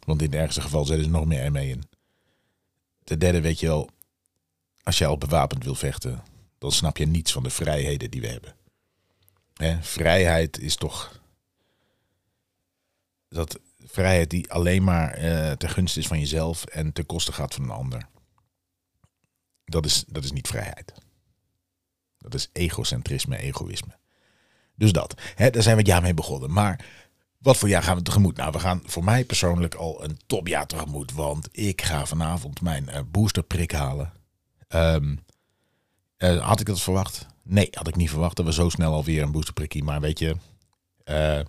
Want 0.05 0.21
in 0.21 0.31
het 0.31 0.39
ergste 0.39 0.61
geval 0.61 0.85
zetten 0.85 1.05
ze 1.05 1.11
nog 1.11 1.25
meer 1.25 1.51
ME 1.51 1.67
in. 1.67 1.83
Ten 3.03 3.19
derde 3.19 3.41
weet 3.41 3.59
je 3.59 3.67
wel, 3.67 3.89
als 4.83 4.97
je 4.97 5.05
al 5.05 5.17
bewapend 5.17 5.63
wil 5.63 5.75
vechten, 5.75 6.23
dan 6.57 6.71
snap 6.71 6.97
je 6.97 7.07
niets 7.07 7.31
van 7.31 7.43
de 7.43 7.49
vrijheden 7.49 8.11
die 8.11 8.21
we 8.21 8.27
hebben. 8.27 8.55
Hè, 9.59 9.81
vrijheid 9.81 10.59
is 10.59 10.75
toch. 10.75 11.21
Dat 13.29 13.59
vrijheid 13.85 14.29
die 14.29 14.51
alleen 14.51 14.83
maar 14.83 15.23
uh, 15.23 15.51
ten 15.51 15.69
gunste 15.69 15.99
is 15.99 16.07
van 16.07 16.19
jezelf 16.19 16.65
en 16.65 16.93
ten 16.93 17.05
koste 17.05 17.31
gaat 17.31 17.53
van 17.53 17.63
een 17.63 17.69
ander. 17.69 18.07
Dat 19.65 19.85
is, 19.85 20.03
dat 20.07 20.23
is 20.23 20.31
niet 20.31 20.47
vrijheid. 20.47 20.93
Dat 22.17 22.33
is 22.33 22.49
egocentrisme, 22.53 23.37
egoïsme. 23.37 23.97
Dus 24.75 24.91
dat. 24.91 25.21
Hè, 25.35 25.49
daar 25.49 25.63
zijn 25.63 25.75
we 25.75 25.81
het 25.81 25.91
jaar 25.91 26.01
mee 26.01 26.13
begonnen. 26.13 26.51
Maar 26.51 26.85
wat 27.37 27.57
voor 27.57 27.69
jaar 27.69 27.83
gaan 27.83 27.97
we 27.97 28.01
tegemoet? 28.01 28.37
Nou, 28.37 28.51
we 28.51 28.59
gaan 28.59 28.81
voor 28.85 29.03
mij 29.03 29.25
persoonlijk 29.25 29.75
al 29.75 30.03
een 30.03 30.19
topjaar 30.25 30.67
tegemoet. 30.67 31.11
Want 31.13 31.47
ik 31.51 31.81
ga 31.81 32.05
vanavond 32.05 32.61
mijn 32.61 32.89
uh, 32.89 32.99
boosterprik 33.11 33.71
halen. 33.71 34.13
Um, 34.67 35.19
uh, 36.17 36.47
had 36.47 36.59
ik 36.59 36.65
dat 36.65 36.81
verwacht? 36.81 37.27
Nee, 37.49 37.67
had 37.71 37.87
ik 37.87 37.95
niet 37.95 38.09
verwacht 38.09 38.35
dat 38.35 38.45
we 38.45 38.53
zo 38.53 38.69
snel 38.69 38.93
alweer 38.93 39.21
een 39.21 39.31
boosterprikkie. 39.31 39.83
Maar 39.83 40.01
weet 40.01 40.19
je, 40.19 40.35
uh, 41.05 41.39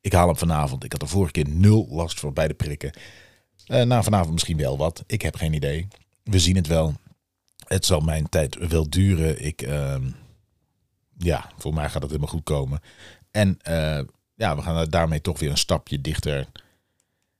ik 0.00 0.12
haal 0.12 0.26
hem 0.26 0.36
vanavond. 0.36 0.84
Ik 0.84 0.92
had 0.92 1.00
de 1.00 1.06
vorige 1.06 1.32
keer 1.32 1.48
nul 1.48 1.86
last 1.90 2.20
voor 2.20 2.32
beide 2.32 2.54
prikken. 2.54 2.92
Uh, 3.66 3.82
nou, 3.82 4.02
vanavond 4.02 4.32
misschien 4.32 4.56
wel 4.56 4.76
wat. 4.78 5.04
Ik 5.06 5.22
heb 5.22 5.36
geen 5.36 5.52
idee. 5.52 5.88
We 6.22 6.38
zien 6.38 6.56
het 6.56 6.66
wel. 6.66 6.94
Het 7.66 7.84
zal 7.86 8.00
mijn 8.00 8.28
tijd 8.28 8.68
wel 8.68 8.90
duren. 8.90 9.44
Ik, 9.44 9.62
uh, 9.62 9.96
ja, 11.16 11.50
voor 11.58 11.74
mij 11.74 11.90
gaat 11.90 12.02
het 12.02 12.10
helemaal 12.10 12.32
goed 12.32 12.44
komen. 12.44 12.80
En 13.30 13.58
uh, 13.68 14.00
ja, 14.34 14.56
we 14.56 14.62
gaan 14.62 14.88
daarmee 14.88 15.20
toch 15.20 15.38
weer 15.38 15.50
een 15.50 15.56
stapje 15.56 16.00
dichter 16.00 16.48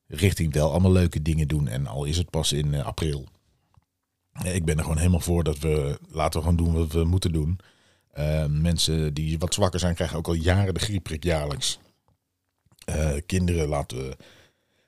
richting 0.06 0.53
wel 0.53 0.71
allemaal 0.71 0.93
leuke 0.93 1.23
dingen 1.23 1.49
doen. 1.49 1.69
En 1.69 1.87
al 1.87 2.05
is 2.05 2.17
het 2.17 2.31
pas 2.31 2.53
in 2.53 2.82
april. 2.82 3.29
Ik 4.42 4.64
ben 4.64 4.76
er 4.76 4.82
gewoon 4.82 4.98
helemaal 4.98 5.20
voor 5.20 5.44
dat 5.44 5.58
we 5.58 5.98
laten 6.10 6.40
we 6.40 6.46
gewoon 6.46 6.64
doen 6.64 6.75
wat 6.75 6.92
we 6.92 7.04
moeten 7.04 7.32
doen. 7.32 7.58
Uh, 8.19 8.46
mensen 8.46 9.14
die 9.14 9.38
wat 9.38 9.54
zwakker 9.54 9.81
zijn, 9.81 9.94
krijgen 9.94 10.16
ook 10.16 10.26
al 10.26 10.32
jaren 10.32 10.75
de 10.75 10.81
griepprik 10.81 11.25
jaarlijks. 11.25 11.78
Uh, 12.88 13.12
kinderen 13.26 13.69
laten 13.69 13.96
we 13.98 14.16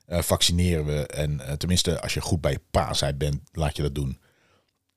uh, 0.07 0.21
vaccineren 0.21 0.85
we. 0.85 1.07
En 1.07 1.57
tenminste, 1.57 2.01
als 2.01 2.13
je 2.13 2.21
goed 2.21 2.41
bij 2.41 2.59
paasheid 2.71 3.17
bent, 3.17 3.41
laat 3.51 3.75
je 3.75 3.81
dat 3.81 3.95
doen. 3.95 4.19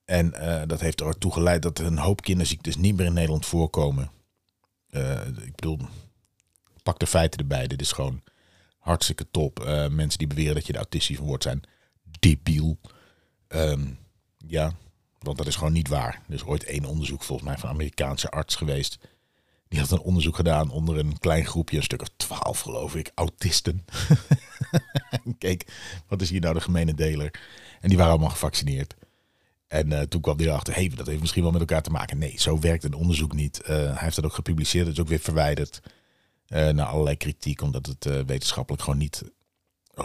En 0.04 0.30
dat 0.66 0.80
heeft 0.80 1.00
ertoe 1.00 1.32
geleid 1.32 1.62
dat 1.62 1.78
een 1.78 1.98
hoop 1.98 2.22
kinderziektes 2.22 2.76
niet 2.76 2.96
meer 2.96 3.06
in 3.06 3.12
Nederland 3.12 3.46
voorkomen. 3.46 4.10
ik 5.44 5.54
bedoel, 5.54 5.78
pak 6.82 6.98
de 6.98 7.06
feiten 7.06 7.40
erbij. 7.40 7.66
Dit 7.66 7.80
is 7.80 7.92
gewoon 7.92 8.22
hartstikke 8.78 9.26
top. 9.30 9.64
mensen 9.90 10.18
die 10.18 10.26
beweren 10.26 10.54
dat 10.54 10.66
je 10.66 10.72
er 10.72 10.78
autistisch 10.78 11.16
van 11.16 11.26
wordt 11.26 11.42
zijn 11.42 11.62
debiel. 12.20 12.78
Um, 13.48 13.98
ja, 14.46 14.72
want 15.18 15.38
dat 15.38 15.46
is 15.46 15.56
gewoon 15.56 15.72
niet 15.72 15.88
waar. 15.88 16.22
Er 16.28 16.34
is 16.34 16.44
ooit 16.44 16.64
één 16.64 16.84
onderzoek 16.84 17.22
volgens 17.22 17.48
mij 17.48 17.58
van 17.58 17.68
een 17.68 17.74
Amerikaanse 17.74 18.30
arts 18.30 18.54
geweest. 18.54 18.98
Die 19.68 19.80
had 19.80 19.90
een 19.90 20.00
onderzoek 20.00 20.36
gedaan 20.36 20.70
onder 20.70 20.98
een 20.98 21.18
klein 21.18 21.44
groepje, 21.44 21.76
een 21.76 21.82
stuk 21.82 22.00
of 22.00 22.10
twaalf 22.16 22.60
geloof 22.60 22.94
ik, 22.94 23.12
autisten. 23.14 23.84
Kijk, 25.38 25.66
wat 26.06 26.22
is 26.22 26.30
hier 26.30 26.40
nou 26.40 26.54
de 26.54 26.60
gemene 26.60 26.94
deler? 26.94 27.40
En 27.80 27.88
die 27.88 27.96
waren 27.96 28.12
allemaal 28.12 28.30
gevaccineerd. 28.30 28.94
En 29.66 29.90
uh, 29.90 30.00
toen 30.00 30.20
kwam 30.20 30.36
hij 30.36 30.46
erachter, 30.46 30.74
hey, 30.74 30.88
dat 30.88 31.06
heeft 31.06 31.20
misschien 31.20 31.42
wel 31.42 31.52
met 31.52 31.60
elkaar 31.60 31.82
te 31.82 31.90
maken. 31.90 32.18
Nee, 32.18 32.34
zo 32.36 32.58
werkt 32.58 32.84
een 32.84 32.94
onderzoek 32.94 33.32
niet. 33.32 33.60
Uh, 33.62 33.66
hij 33.68 33.96
heeft 33.98 34.16
dat 34.16 34.24
ook 34.24 34.34
gepubliceerd, 34.34 34.86
het 34.86 34.94
is 34.94 35.00
ook 35.00 35.08
weer 35.08 35.18
verwijderd. 35.18 35.80
Uh, 36.48 36.68
naar 36.68 36.86
allerlei 36.86 37.16
kritiek, 37.16 37.62
omdat 37.62 37.86
het 37.86 38.04
wetenschappelijk 38.26 38.82
gewoon 38.82 38.98
niet 38.98 39.22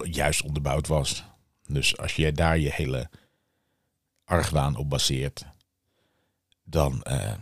juist 0.04 0.42
onderbouwd 0.42 0.88
was. 0.88 1.24
Dus 1.68 1.98
als 1.98 2.16
jij 2.16 2.32
daar 2.32 2.58
je 2.58 2.72
hele 2.72 3.10
argwaan 4.26 4.76
op 4.76 4.90
baseert, 4.90 5.46
dan 6.64 7.06
uh, 7.08 7.34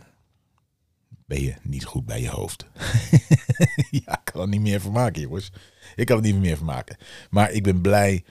ben 1.26 1.42
je 1.42 1.54
niet 1.62 1.84
goed 1.84 2.04
bij 2.06 2.20
je 2.20 2.28
hoofd. 2.28 2.66
ja, 4.04 4.12
ik 4.12 4.24
kan 4.24 4.40
er 4.40 4.48
niet 4.48 4.60
meer 4.60 4.80
van 4.80 4.92
maken, 4.92 5.20
jongens. 5.22 5.52
Ik 5.94 6.06
kan 6.06 6.16
er 6.16 6.22
niet 6.22 6.36
meer 6.36 6.56
van 6.56 6.66
maken. 6.66 6.96
Maar 7.30 7.50
ik 7.50 7.62
ben 7.62 7.80
blij. 7.80 8.24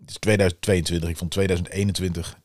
Het 0.00 0.10
is 0.10 0.16
2022. 0.16 1.08
Ik 1.08 1.16
vond 1.16 1.30
2021. 1.30 2.38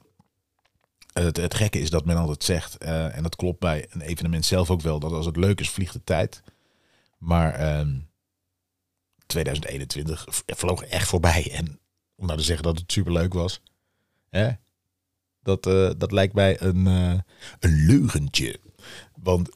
Het, 1.14 1.38
het 1.38 1.54
gekke 1.54 1.80
is 1.80 1.90
dat 1.90 2.06
men 2.06 2.18
altijd 2.18 2.44
zegt, 2.44 2.84
uh, 2.84 3.16
en 3.16 3.24
dat 3.24 3.36
klopt 3.36 3.60
bij 3.60 3.88
een 3.90 4.02
evenement 4.02 4.46
zelf 4.46 4.70
ook 4.70 4.82
wel, 4.82 5.00
dat 5.00 5.12
als 5.12 5.26
het 5.26 5.36
leuk 5.36 5.60
is, 5.60 5.70
vliegt 5.70 5.94
de 5.94 6.04
tijd. 6.04 6.44
Maar 7.18 7.86
2021 9.26 10.26
ehm, 10.26 10.58
vloog 10.58 10.84
echt 10.84 11.08
voorbij. 11.08 11.52
En 11.52 11.80
om 12.16 12.26
nou 12.26 12.38
te 12.38 12.46
zeggen 12.46 12.64
dat 12.64 12.78
het 12.78 12.92
superleuk 12.92 13.34
was. 13.34 13.62
Dat, 15.44 15.68
uh, 15.68 15.90
dat 15.98 16.12
lijkt 16.12 16.34
mij 16.34 16.62
een, 16.62 16.86
uh, 16.88 17.20
een 17.60 17.86
leugentje. 17.86 18.60
Want, 19.16 19.50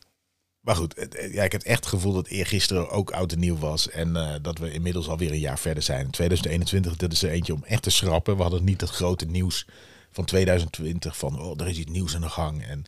maar 0.60 0.76
goed, 0.76 1.08
ja, 1.32 1.44
ik 1.44 1.52
heb 1.52 1.62
echt 1.62 1.80
het 1.80 1.88
gevoel 1.88 2.14
dat 2.14 2.28
eergisteren 2.28 2.90
ook 2.90 3.12
oud 3.12 3.32
en 3.32 3.40
nieuw 3.40 3.58
was. 3.58 3.90
En 3.90 4.40
dat 4.42 4.58
we 4.58 4.72
inmiddels 4.72 5.08
alweer 5.08 5.32
een 5.32 5.40
jaar 5.40 5.60
verder 5.60 5.84
zijn. 5.84 6.10
2021, 6.10 6.96
dat 6.96 7.12
is 7.12 7.24
er 7.24 7.30
eentje 7.30 7.54
om 7.54 7.64
echt 7.64 7.84
te 7.84 7.90
schrappen. 7.90 8.36
We 8.36 8.42
hadden 8.42 8.64
niet 8.64 8.82
het 8.82 8.90
grote 8.90 9.26
nieuws 9.26 9.68
van 10.12 10.26
2020 10.26 11.18
van, 11.18 11.42
oh, 11.42 11.60
er 11.60 11.68
is 11.68 11.78
iets 11.78 11.92
nieuws 11.92 12.16
aan 12.16 12.22
de 12.22 12.30
gang. 12.30 12.64
En 12.64 12.84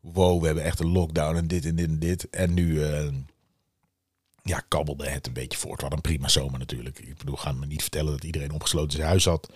wow, 0.00 0.40
we 0.40 0.46
hebben 0.46 0.64
echt 0.64 0.80
een 0.80 0.92
lockdown 0.92 1.36
en 1.36 1.48
dit 1.48 1.64
en 1.64 1.76
dit 1.76 1.88
en 1.88 1.98
dit. 1.98 2.30
En 2.30 2.54
nu, 2.54 2.80
ja, 4.42 4.62
kabbelde 4.68 5.08
het 5.08 5.26
een 5.26 5.32
beetje 5.32 5.58
voort. 5.58 5.80
Wat 5.80 5.92
een 5.92 6.00
prima 6.00 6.28
zomer 6.28 6.58
natuurlijk. 6.58 6.98
Ik 6.98 7.18
bedoel, 7.18 7.36
gaan 7.36 7.58
me 7.58 7.66
niet 7.66 7.82
vertellen 7.82 8.12
dat 8.12 8.24
iedereen 8.24 8.52
opgesloten 8.52 8.92
zijn 8.92 9.08
huis 9.08 9.24
had. 9.24 9.50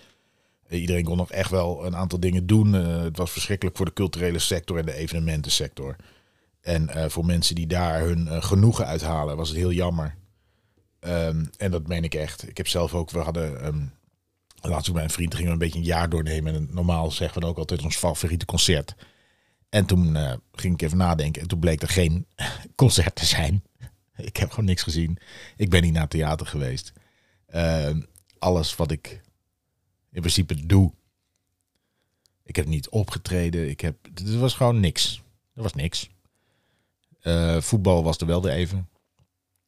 Iedereen 0.79 1.03
kon 1.03 1.17
nog 1.17 1.31
echt 1.31 1.49
wel 1.49 1.85
een 1.85 1.95
aantal 1.95 2.19
dingen 2.19 2.47
doen. 2.47 2.75
Eh, 2.75 3.01
het 3.01 3.17
was 3.17 3.31
verschrikkelijk 3.31 3.77
voor 3.77 3.85
de 3.85 3.93
culturele 3.93 4.39
sector 4.39 4.77
en 4.77 4.85
de 4.85 4.93
evenementensector. 4.93 5.95
En 6.61 6.89
eh, 6.89 7.09
voor 7.09 7.25
mensen 7.25 7.55
die 7.55 7.67
daar 7.67 8.01
hun 8.01 8.27
eh, 8.27 8.43
genoegen 8.43 8.85
uithalen, 8.85 9.37
was 9.37 9.49
het 9.49 9.57
heel 9.57 9.71
jammer. 9.71 10.15
Ehm, 10.99 11.45
en 11.57 11.71
dat 11.71 11.87
meen 11.87 12.03
ik 12.03 12.15
echt. 12.15 12.47
Ik 12.47 12.57
heb 12.57 12.67
zelf 12.67 12.93
ook, 12.93 13.09
we 13.09 13.19
hadden 13.19 13.61
ehm, 13.61 13.85
laatst 14.61 14.89
ook 14.89 14.95
bij 14.95 15.03
een 15.03 15.09
vriend 15.09 15.33
gingen 15.33 15.47
we 15.47 15.53
een 15.53 15.59
beetje 15.59 15.79
een 15.79 15.85
jaar 15.85 16.09
doornemen. 16.09 16.55
En 16.55 16.67
normaal 16.71 17.11
zeggen 17.11 17.35
we 17.35 17.41
dan 17.41 17.49
ook 17.49 17.57
altijd 17.57 17.83
ons 17.83 17.95
favoriete 17.95 18.45
concert. 18.45 18.95
En 19.69 19.85
toen 19.85 20.17
ging 20.51 20.73
ik 20.73 20.81
even 20.81 20.97
nadenken 20.97 21.41
en 21.41 21.47
toen 21.47 21.59
bleek 21.59 21.81
er 21.81 21.89
geen 21.89 22.27
concert 22.75 23.15
te 23.15 23.25
zijn. 23.25 23.63
Ik 24.15 24.37
heb 24.37 24.49
gewoon 24.49 24.65
niks 24.65 24.83
gezien. 24.83 25.17
Ik 25.57 25.69
ben 25.69 25.81
niet 25.81 25.93
naar 25.93 26.07
theater 26.07 26.45
geweest. 26.45 26.93
Ehm, 27.47 28.01
alles 28.39 28.75
wat 28.75 28.91
ik 28.91 29.21
in 30.13 30.21
principe 30.21 30.65
doe. 30.65 30.93
Ik 32.43 32.55
heb 32.55 32.65
niet 32.65 32.89
opgetreden. 32.89 33.69
Ik 33.69 33.81
heb, 33.81 33.95
het 34.13 34.35
was 34.35 34.53
gewoon 34.53 34.79
niks. 34.79 35.23
Er 35.53 35.61
was 35.61 35.73
niks. 35.73 36.09
Eh, 37.21 37.61
voetbal 37.61 38.03
was 38.03 38.17
er 38.17 38.27
wel 38.27 38.41
weer 38.41 38.51
even. 38.51 38.89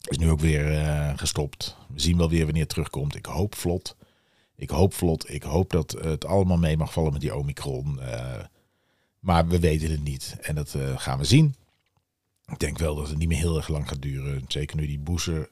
Is 0.08 0.18
nu 0.18 0.30
ook 0.30 0.40
weer 0.40 0.72
eh, 0.72 1.18
gestopt. 1.18 1.78
We 1.88 2.00
zien 2.00 2.18
wel 2.18 2.30
weer 2.30 2.44
wanneer 2.44 2.62
het 2.62 2.70
terugkomt. 2.70 3.16
Ik 3.16 3.25
hoop 3.25 3.56
vlot. 3.56 3.96
Ik 4.56 4.70
hoop 4.70 4.94
vlot. 4.94 5.30
Ik 5.30 5.44
hoop 5.44 5.72
dat 5.72 5.92
het 5.92 6.25
allemaal 6.25 6.58
mee 6.58 6.78
mag 6.78 6.94
vallen 6.94 7.12
met 7.12 7.22
die 7.22 7.36
Omicron. 7.36 8.02
Eh, 8.02 8.44
maar 9.20 9.48
we 9.48 9.60
weten 9.60 9.92
het 9.92 10.04
niet. 10.04 10.38
En 10.42 10.56
dat 10.56 10.75
gaan 10.96 11.18
we 11.18 11.25
zien. 11.25 11.56
Ik 12.46 12.60
denk 12.60 12.78
wel 12.78 12.96
dat 12.96 13.10
het 13.10 13.18
niet 13.18 13.28
meer 13.28 13.38
heel 13.38 13.58
erg 13.58 13.68
lang 13.68 13.88
gaat 13.88 14.02
duren. 14.02 14.46
Zeker 14.48 14.78
nu 14.78 14.88
die 14.88 15.00
boezer 15.00 15.50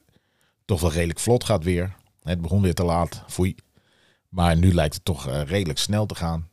toch 0.64 0.80
wel 0.80 0.92
redelijk 0.92 1.18
vlot 1.18 1.44
gaat 1.44 1.64
weer. 1.64 1.96
Het 2.22 2.40
begon 2.40 2.62
weer 2.62 2.74
te 2.74 2.84
laat. 2.84 3.22
Foei. 3.26 3.54
Maar 4.34 4.56
nu 4.56 4.74
lijkt 4.74 4.94
het 4.94 5.04
toch 5.04 5.26
eh, 5.28 5.42
redelijk 5.42 5.78
snel 5.78 6.06
te 6.06 6.14
gaan. 6.14 6.48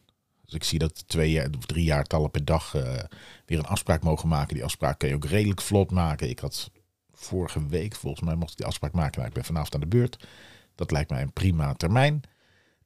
Dus 0.45 0.53
ik 0.53 0.63
zie 0.63 0.79
dat 0.79 1.07
twee 1.07 1.55
of 1.57 1.65
drie 1.65 1.83
jaartallen 1.83 2.31
per 2.31 2.45
dag 2.45 2.75
eh, 2.75 3.03
weer 3.45 3.59
een 3.59 3.65
afspraak 3.65 4.03
mogen 4.03 4.27
maken. 4.29 4.53
Die 4.53 4.63
afspraak 4.63 4.99
kun 4.99 5.09
je 5.09 5.15
ook 5.15 5.25
redelijk 5.25 5.61
vlot 5.61 5.91
maken. 5.91 6.29
Ik 6.29 6.39
had 6.39 6.71
vorige 7.11 7.65
week, 7.67 7.95
volgens 7.95 8.23
mij 8.23 8.35
mocht 8.35 8.51
ik 8.51 8.57
die 8.57 8.65
afspraak 8.65 8.91
maken. 8.91 9.15
Nou, 9.15 9.27
ik 9.27 9.33
ben 9.33 9.43
vanavond 9.43 9.73
aan 9.73 9.79
de 9.79 9.87
beurt. 9.87 10.27
Dat 10.75 10.91
lijkt 10.91 11.09
mij 11.09 11.21
een 11.21 11.33
prima 11.33 11.73
termijn. 11.73 12.21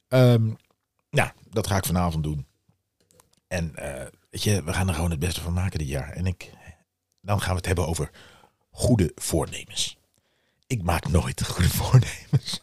Ehm 0.08 0.50
ja, 1.10 1.34
dat 1.50 1.66
ga 1.66 1.76
ik 1.76 1.84
vanavond 1.84 2.22
doen. 2.22 2.46
En 3.48 3.76
eh, 3.76 4.06
weet 4.30 4.42
je, 4.42 4.62
we 4.62 4.72
gaan 4.72 4.88
er 4.88 4.94
gewoon 4.94 5.10
het 5.10 5.18
beste 5.18 5.40
van 5.40 5.52
maken 5.52 5.78
dit 5.78 5.88
jaar. 5.88 6.10
En 6.10 6.26
ik, 6.26 6.52
dan 7.20 7.40
gaan 7.40 7.50
we 7.50 7.56
het 7.56 7.66
hebben 7.66 7.86
over 7.86 8.10
goede 8.70 9.12
voornemens. 9.14 9.98
Ik 10.66 10.82
maak 10.82 11.08
nooit 11.08 11.46
goede 11.46 11.70
voornemens. 11.80 12.62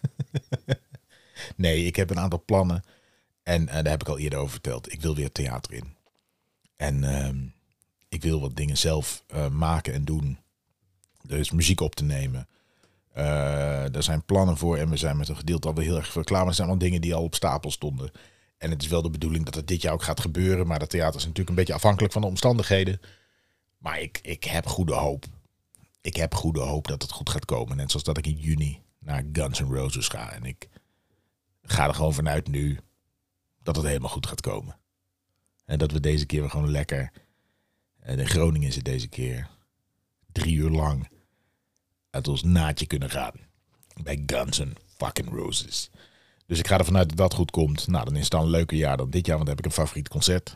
Nee, 1.56 1.86
ik 1.86 1.96
heb 1.96 2.10
een 2.10 2.20
aantal 2.20 2.44
plannen. 2.46 2.84
En 3.44 3.68
eh, 3.68 3.74
daar 3.74 3.92
heb 3.92 4.02
ik 4.02 4.08
al 4.08 4.20
eerder 4.20 4.40
over 4.40 4.52
verteld. 4.52 4.92
Ik 4.92 5.02
wil 5.02 5.16
weer 5.16 5.32
theater 5.32 5.74
in. 5.74 5.96
En 6.76 7.04
ehm, 7.04 7.38
ik 8.10 8.22
wil 8.22 8.40
wat 8.42 8.56
dingen 8.56 8.78
zelf 8.78 9.24
eh, 9.28 9.50
maken 9.50 9.94
en 9.94 10.06
doen. 10.06 10.38
Dus 11.22 11.52
muziek 11.52 11.82
op 11.82 11.96
te 11.96 12.04
nemen. 12.04 12.48
Eh 13.14 13.54
daar 13.92 14.04
zijn 14.04 14.26
plannen 14.26 14.58
voor 14.58 14.78
en 14.78 14.90
we 14.90 14.98
zijn 14.98 15.18
met 15.18 15.30
een 15.30 15.36
gedeelte 15.36 15.68
alweer 15.68 15.86
heel 15.86 15.98
erg. 15.98 16.30
Maar 16.30 16.48
er 16.48 16.54
zijn 16.54 16.70
al 16.70 16.78
dingen 16.78 17.02
die 17.02 17.16
al 17.16 17.24
op 17.24 17.36
stapel 17.36 17.72
stonden. 17.72 18.12
En 18.58 18.70
het 18.70 18.82
is 18.82 18.88
wel 18.88 19.02
de 19.02 19.10
bedoeling 19.10 19.46
dat 19.46 19.56
het 19.56 19.68
dit 19.68 19.82
jaar 19.82 19.94
ook 19.94 20.04
gaat 20.04 20.20
gebeuren. 20.20 20.68
Maar 20.68 20.80
dat 20.80 20.90
theater 20.90 21.16
is 21.16 21.22
natuurlijk 21.22 21.50
een 21.50 21.56
beetje 21.56 21.74
afhankelijk 21.74 22.14
van 22.14 22.22
de 22.22 22.28
omstandigheden. 22.28 23.02
Maar 23.78 24.02
ik, 24.02 24.20
ik 24.22 24.44
heb 24.44 24.68
goede 24.68 24.94
hoop. 24.94 25.26
Ik 26.02 26.16
heb 26.16 26.34
goede 26.36 26.60
hoop 26.60 26.88
dat 26.88 27.02
het 27.02 27.12
goed 27.12 27.30
gaat 27.30 27.46
komen. 27.46 27.78
Net 27.78 27.90
zoals 27.90 28.06
dat 28.06 28.18
ik 28.18 28.28
in 28.28 28.38
juni 28.38 28.82
naar 29.00 29.24
Guns 29.32 29.60
N' 29.60 29.74
Roses 29.74 30.08
ga. 30.08 30.32
En 30.32 30.44
ik 30.44 30.70
ga 31.64 31.88
er 31.88 31.94
gewoon 31.94 32.14
vanuit 32.14 32.48
nu 32.48 32.80
dat 33.64 33.76
het 33.76 33.86
helemaal 33.86 34.10
goed 34.10 34.28
gaat 34.28 34.42
komen. 34.42 34.78
En 35.66 35.78
dat 35.78 35.92
we 35.92 36.00
deze 36.00 36.26
keer 36.26 36.42
weer 36.42 36.50
gewoon 36.50 36.72
lekker. 36.72 37.12
En 38.00 38.20
in 38.20 38.28
Groningen 38.28 38.68
is 38.68 38.76
het 38.76 38.86
deze 38.86 39.08
keer 39.08 39.50
drie 40.32 40.56
uur 40.56 40.70
lang 40.70 41.10
uit 42.10 42.28
ons 42.28 42.44
naadje 42.44 42.88
kunnen 42.88 43.10
gaan. 43.10 43.34
Bij 44.04 44.24
Guns 44.26 44.60
N' 44.60 44.78
fucking 44.98 45.30
Roses. 45.30 45.90
Dus 46.46 46.60
ik 46.60 46.68
ga 46.68 46.78
ervan 46.78 46.98
uit 46.98 47.10
dat 47.10 47.18
dat 47.18 47.34
goed 47.34 47.52
komt. 47.52 47.88
Nou, 47.88 48.06
dan 48.06 48.16
is 48.16 48.22
het 48.22 48.32
dan 48.32 48.42
een 48.42 48.50
leuker 48.50 48.78
jaar 48.78 48.98
dan 48.98 49.10
dit 49.10 49.26
jaar, 49.26 49.36
want 49.36 49.48
dan 49.48 49.58
heb 49.58 49.66
ik 49.66 49.72
een 49.72 49.82
favoriet 49.82 50.10
concert 50.10 50.56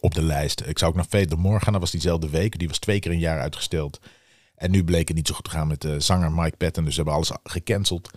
op 0.00 0.14
de 0.14 0.22
lijst. 0.22 0.60
Ik 0.60 0.78
zou 0.78 0.90
ook 0.90 0.96
naar 0.96 1.06
Fate 1.06 1.36
Morgen 1.36 1.62
gaan, 1.62 1.72
dat 1.72 1.82
was 1.82 1.90
diezelfde 1.90 2.28
week. 2.28 2.58
Die 2.58 2.68
was 2.68 2.78
twee 2.78 3.00
keer 3.00 3.10
een 3.10 3.18
jaar 3.18 3.40
uitgesteld. 3.40 4.00
En 4.54 4.70
nu 4.70 4.84
bleek 4.84 5.08
het 5.08 5.16
niet 5.16 5.26
zo 5.26 5.34
goed 5.34 5.44
te 5.44 5.50
gaan 5.50 5.68
met 5.68 5.80
de 5.80 6.00
zanger 6.00 6.32
Mike 6.32 6.56
Patton, 6.56 6.84
dus 6.84 6.94
ze 6.94 7.00
hebben 7.00 7.14
alles 7.14 7.32
gecanceld. 7.42 8.10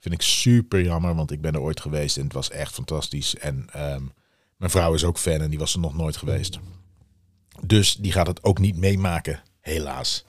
Vind 0.00 0.14
ik 0.14 0.22
super 0.22 0.82
jammer, 0.82 1.14
want 1.14 1.30
ik 1.30 1.40
ben 1.40 1.54
er 1.54 1.60
ooit 1.60 1.80
geweest 1.80 2.16
en 2.16 2.24
het 2.24 2.32
was 2.32 2.50
echt 2.50 2.74
fantastisch. 2.74 3.36
En 3.36 3.66
ehm, 3.72 4.02
mijn 4.56 4.70
vrouw 4.70 4.94
is 4.94 5.04
ook 5.04 5.18
fan 5.18 5.40
en 5.40 5.50
die 5.50 5.58
was 5.58 5.74
er 5.74 5.80
nog 5.80 5.94
nooit 5.94 6.16
geweest. 6.16 6.58
Dus 7.62 7.94
die 7.94 8.12
gaat 8.12 8.26
het 8.26 8.44
ook 8.44 8.58
niet 8.58 8.76
meemaken, 8.76 9.42
helaas. 9.60 10.24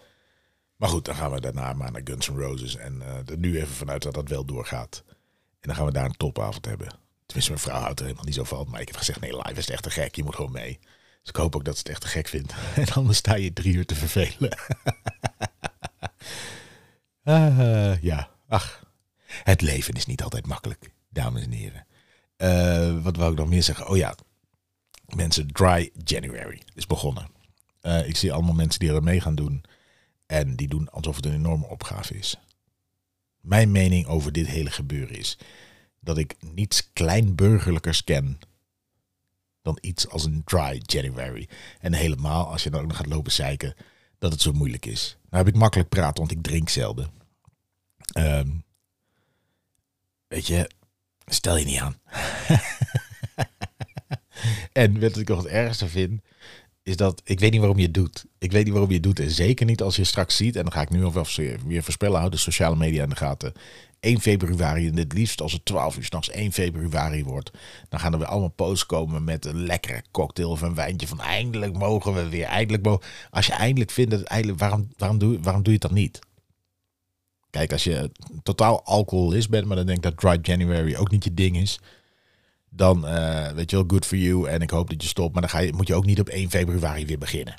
Maar 0.76 0.90
goed, 0.90 1.06
dan 1.06 1.16
gaan 1.16 1.32
we 1.32 1.42
daarna 1.42 1.74
maar 1.74 1.92
naar 1.92 2.02
Guns 2.04 2.30
N' 2.30 2.38
Roses. 2.38 2.76
En 2.76 3.02
eh, 3.02 3.38
nu 3.38 3.56
even 3.56 3.76
vanuit 3.76 4.04
dat 4.04 4.14
dat 4.14 4.30
wel 4.30 4.46
doorgaat. 4.46 5.04
En 5.60 5.68
dan 5.68 5.76
gaan 5.76 5.86
we 5.86 5.92
daar 5.92 6.06
een 6.06 6.18
topavond 6.18 6.66
hebben. 6.66 6.88
Tenminste, 7.26 7.52
mijn 7.52 7.64
vrouw 7.64 7.82
houdt 7.82 8.00
er 8.00 8.06
helemaal 8.06 8.26
niet 8.26 8.36
zo 8.36 8.44
van. 8.44 8.68
Maar 8.70 8.82
ik 8.82 8.88
heb 8.88 8.98
gezegd, 8.98 9.20
nee, 9.20 9.38
live 9.38 9.60
is 9.60 9.70
echt 9.70 9.84
te 9.84 9.90
gek. 9.90 10.16
Je 10.16 10.24
moet 10.24 10.36
gewoon 10.36 10.52
mee. 10.52 10.80
Dus 11.20 11.30
ik 11.30 11.36
hoop 11.36 11.56
ook 11.56 11.66
dat 11.66 11.74
ze 11.74 11.80
het 11.80 11.90
echt 11.90 12.02
te 12.02 12.08
gek 12.08 12.28
vindt. 12.28 12.54
En 12.76 12.94
anders 12.94 13.18
sta 13.18 13.36
je 13.36 13.54
drie 13.54 13.74
uur 13.74 13.86
te 13.86 13.96
vervelen. 13.96 14.58
Ah, 17.24 18.02
ja, 18.02 18.30
ach. 18.48 18.84
Het 19.44 19.62
leven 19.62 19.94
is 19.94 20.06
niet 20.06 20.24
altijd 20.24 20.48
makkelijk, 20.48 20.92
dames 21.10 21.44
en 21.44 21.52
heren. 21.52 21.86
Eh, 22.36 23.04
wat 23.04 23.16
wou 23.16 23.32
ik 23.32 23.38
nog 23.38 23.50
meer 23.50 23.64
zeggen? 23.64 23.88
Oh 23.88 23.98
ja, 23.98 24.16
mensen, 25.16 25.48
Dry 25.48 25.90
January 26.04 26.62
is 26.74 26.86
begonnen. 26.86 27.28
Eh, 27.82 28.08
ik 28.08 28.16
zie 28.16 28.34
allemaal 28.34 28.54
mensen 28.54 28.80
die 28.80 28.94
er 28.94 29.04
mee 29.04 29.22
gaan 29.22 29.36
doen. 29.36 29.64
En 30.26 30.56
die 30.56 30.68
doen 30.68 30.90
alsof 30.90 31.16
het 31.16 31.26
een 31.26 31.34
enorme 31.34 31.68
opgave 31.68 32.18
is. 32.18 32.36
Mijn 33.42 33.72
mening 33.72 34.06
over 34.06 34.32
dit 34.32 34.48
hele 34.48 34.72
gebeuren 34.72 35.18
is 35.18 35.38
dat 36.00 36.18
ik 36.18 36.36
niets 36.54 36.94
kleinburgerlijkers 36.94 38.04
ken 38.04 38.40
dan 39.62 39.78
iets 39.82 40.10
als 40.10 40.26
een 40.26 40.42
dry 40.46 40.82
January. 40.86 41.50
En 41.80 41.94
helemaal 41.94 42.48
als 42.48 42.64
je 42.64 42.70
dan 42.70 42.82
ook 42.82 42.88
nog 42.88 42.98
gaat 42.98 43.06
lopen 43.06 43.32
zeiken 43.32 43.76
dat 44.20 44.32
het 44.32 44.42
zo 44.42 44.52
moeilijk 44.52 44.86
is. 44.86 45.18
Nou 45.30 45.44
heb 45.44 45.54
ik 45.54 45.60
makkelijk 45.60 45.90
praten, 45.90 46.18
want 46.18 46.32
ik 46.32 46.42
drink 46.42 46.70
zelden. 46.70 47.12
Ehm, 48.14 48.50
weet 50.32 50.48
je, 50.48 50.70
stel 51.26 51.58
je 51.58 51.66
niet 51.66 51.80
aan. 51.80 51.96
en 54.82 55.00
wat 55.00 55.18
ik 55.18 55.28
nog 55.28 55.38
het 55.38 55.52
ergste 55.52 55.88
vind? 55.88 56.22
Is 56.84 56.96
dat 56.96 57.22
ik 57.24 57.40
weet 57.40 57.52
niet 57.52 57.60
waarom 57.60 57.78
je 57.78 57.86
het 57.86 57.94
doet. 57.94 58.26
Ik 58.38 58.52
weet 58.52 58.64
niet 58.64 58.72
waarom 58.72 58.90
je 58.90 58.96
het 58.96 59.04
doet. 59.04 59.20
En 59.20 59.32
zeker 59.32 59.66
niet 59.66 59.82
als 59.82 59.96
je 59.96 60.04
straks 60.04 60.36
ziet, 60.36 60.56
en 60.56 60.64
dan 60.64 60.72
ga 60.72 60.82
ik 60.82 60.90
nu 60.90 61.04
alvast 61.04 61.36
weer 61.36 61.84
voorspellen, 61.84 62.20
houd 62.20 62.32
de 62.32 62.38
sociale 62.38 62.76
media 62.76 63.04
in 63.04 63.10
de 63.10 63.16
gaten. 63.16 63.54
1 64.00 64.22
februari, 64.22 64.88
en 64.88 64.98
het 64.98 65.14
liefst 65.14 65.42
als 65.42 65.52
het 65.52 65.66
12 65.66 65.98
uur 65.98 66.04
s'nachts 66.04 66.30
1 66.30 66.52
februari 66.52 67.24
wordt, 67.24 67.52
dan 67.90 68.00
gaan 68.00 68.14
er 68.14 68.20
weer 68.20 68.28
allemaal 68.28 68.50
posts 68.50 68.86
komen 68.86 69.24
met 69.24 69.46
een 69.46 69.66
lekkere 69.66 70.04
cocktail 70.12 70.50
of 70.50 70.62
een 70.62 70.76
wijntje 70.76 71.08
van 71.08 71.22
eindelijk 71.22 71.78
mogen 71.78 72.14
we 72.14 72.30
weer, 72.30 72.46
eindelijk 72.46 72.84
mogen. 72.84 73.08
Als 73.30 73.46
je 73.46 73.54
eindelijk 73.54 73.92
vindt 73.92 74.12
dat 74.12 74.24
eindelijk, 74.24 74.60
waarom, 74.60 74.90
waarom, 74.98 75.18
doe, 75.18 75.40
waarom 75.40 75.64
doe 75.64 75.74
je 75.74 75.80
dat 75.80 75.92
niet? 75.92 76.20
Kijk, 77.52 77.72
als 77.72 77.84
je 77.84 78.12
totaal 78.44 78.84
alcoholist 78.84 79.50
bent, 79.50 79.66
maar 79.66 79.76
dan 79.76 79.86
denk 79.86 80.04
dat 80.04 80.18
Dry 80.18 80.40
January 80.42 80.96
ook 80.96 81.12
niet 81.12 81.24
je 81.24 81.34
ding 81.34 81.58
is, 81.58 81.80
dan 82.70 83.08
eh, 83.08 83.52
weet 83.52 83.70
je 83.70 83.76
wel, 83.76 83.86
good 83.88 84.06
for 84.06 84.18
you 84.18 84.50
en 84.50 84.62
ik 84.62 84.70
hoop 84.70 84.90
dat 84.90 85.02
je 85.02 85.08
stopt, 85.08 85.34
maar 85.34 85.42
dan 85.42 85.52
ga 85.52 85.60
je, 85.60 85.74
moet 85.74 85.88
je 85.88 85.96
ook 85.96 86.06
niet 86.06 86.20
op 86.20 86.30
1 86.30 86.50
februari 86.50 87.06
weer 87.06 87.18
beginnen. 87.18 87.56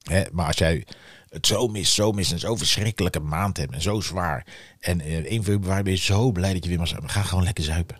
Hè, 0.00 0.22
maar 0.32 0.46
als 0.46 0.56
jij 0.56 0.86
het 1.28 1.46
zo 1.46 1.68
mis, 1.68 1.94
zo 1.94 2.12
mis 2.12 2.32
en 2.32 2.38
zo 2.38 2.56
verschrikkelijke 2.56 3.20
maand 3.20 3.56
hebt 3.56 3.72
en 3.72 3.82
zo 3.82 4.00
zwaar. 4.00 4.46
En 4.78 5.00
eh, 5.00 5.24
1 5.24 5.44
februari 5.44 5.82
ben 5.82 5.92
je 5.92 5.98
zo 5.98 6.32
blij 6.32 6.52
dat 6.52 6.62
je 6.62 6.68
weer 6.68 6.78
mag 6.78 6.88
zuipen. 6.88 7.10
Ga 7.10 7.22
gewoon 7.22 7.44
lekker 7.44 7.64
zuipen. 7.64 7.98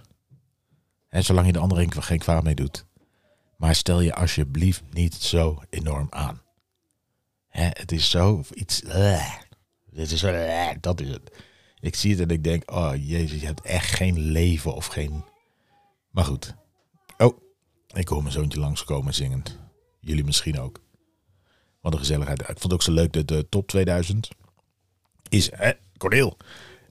Hè, 1.08 1.22
zolang 1.22 1.46
je 1.46 1.52
de 1.52 1.58
anderen 1.58 2.02
geen 2.02 2.18
kwaad 2.18 2.42
mee 2.42 2.54
doet. 2.54 2.84
Maar 3.56 3.74
stel 3.74 4.00
je 4.00 4.14
alsjeblieft 4.14 4.82
niet 4.90 5.14
zo 5.14 5.62
enorm 5.70 6.06
aan. 6.10 6.42
Hè, 7.48 7.68
het 7.72 7.92
is 7.92 8.10
zo 8.10 8.42
iets. 8.52 8.82
Dit 9.92 10.10
is, 10.10 10.22
uh, 10.22 10.68
dat 10.80 11.00
is 11.00 11.08
het. 11.08 11.32
Ik 11.80 11.94
zie 11.94 12.10
het 12.10 12.20
en 12.20 12.28
ik 12.28 12.44
denk, 12.44 12.70
oh 12.70 12.92
jezus, 12.96 13.40
je 13.40 13.46
hebt 13.46 13.60
echt 13.60 13.94
geen 13.94 14.18
leven 14.18 14.74
of 14.74 14.86
geen... 14.86 15.24
Maar 16.10 16.24
goed. 16.24 16.54
Oh, 17.18 17.38
ik 17.94 18.08
hoor 18.08 18.22
mijn 18.22 18.34
zoontje 18.34 18.60
langskomen 18.60 19.14
zingend. 19.14 19.58
Jullie 20.00 20.24
misschien 20.24 20.60
ook. 20.60 20.80
Wat 21.80 21.92
een 21.92 21.98
gezelligheid. 21.98 22.40
Ik 22.40 22.46
vond 22.46 22.62
het 22.62 22.72
ook 22.72 22.82
zo 22.82 22.92
leuk 22.92 23.12
dat 23.12 23.28
de 23.28 23.48
top 23.48 23.68
2000 23.68 24.28
is... 25.28 25.50
Hè, 25.54 25.72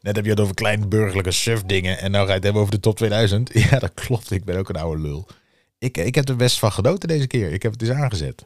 net 0.02 0.16
heb 0.16 0.26
je 0.26 0.32
het 0.32 0.40
over 0.40 0.54
klein 0.54 0.90
burgerlijke 0.90 1.32
surfdingen 1.32 1.98
en 1.98 2.12
nou 2.12 2.24
ga 2.24 2.30
je 2.30 2.36
het 2.36 2.44
hebben 2.44 2.62
over 2.62 2.74
de 2.74 2.82
top 2.82 2.96
2000. 2.96 3.52
Ja, 3.70 3.80
dat 3.80 3.94
klopt. 3.94 4.32
Ik 4.32 4.44
ben 4.44 4.58
ook 4.58 4.70
een 4.70 4.76
oude 4.76 5.02
lul. 5.02 5.28
Ik, 5.78 5.98
ik 5.98 6.16
heb 6.16 6.30
er 6.30 6.36
best 6.36 6.60
van 6.60 6.72
genoten 6.72 7.08
deze 7.08 7.28
keer. 7.28 7.52
Ik 7.52 7.64
heb 7.64 7.72
het 7.72 7.82
eens 7.82 7.92
aangezet. 7.92 8.46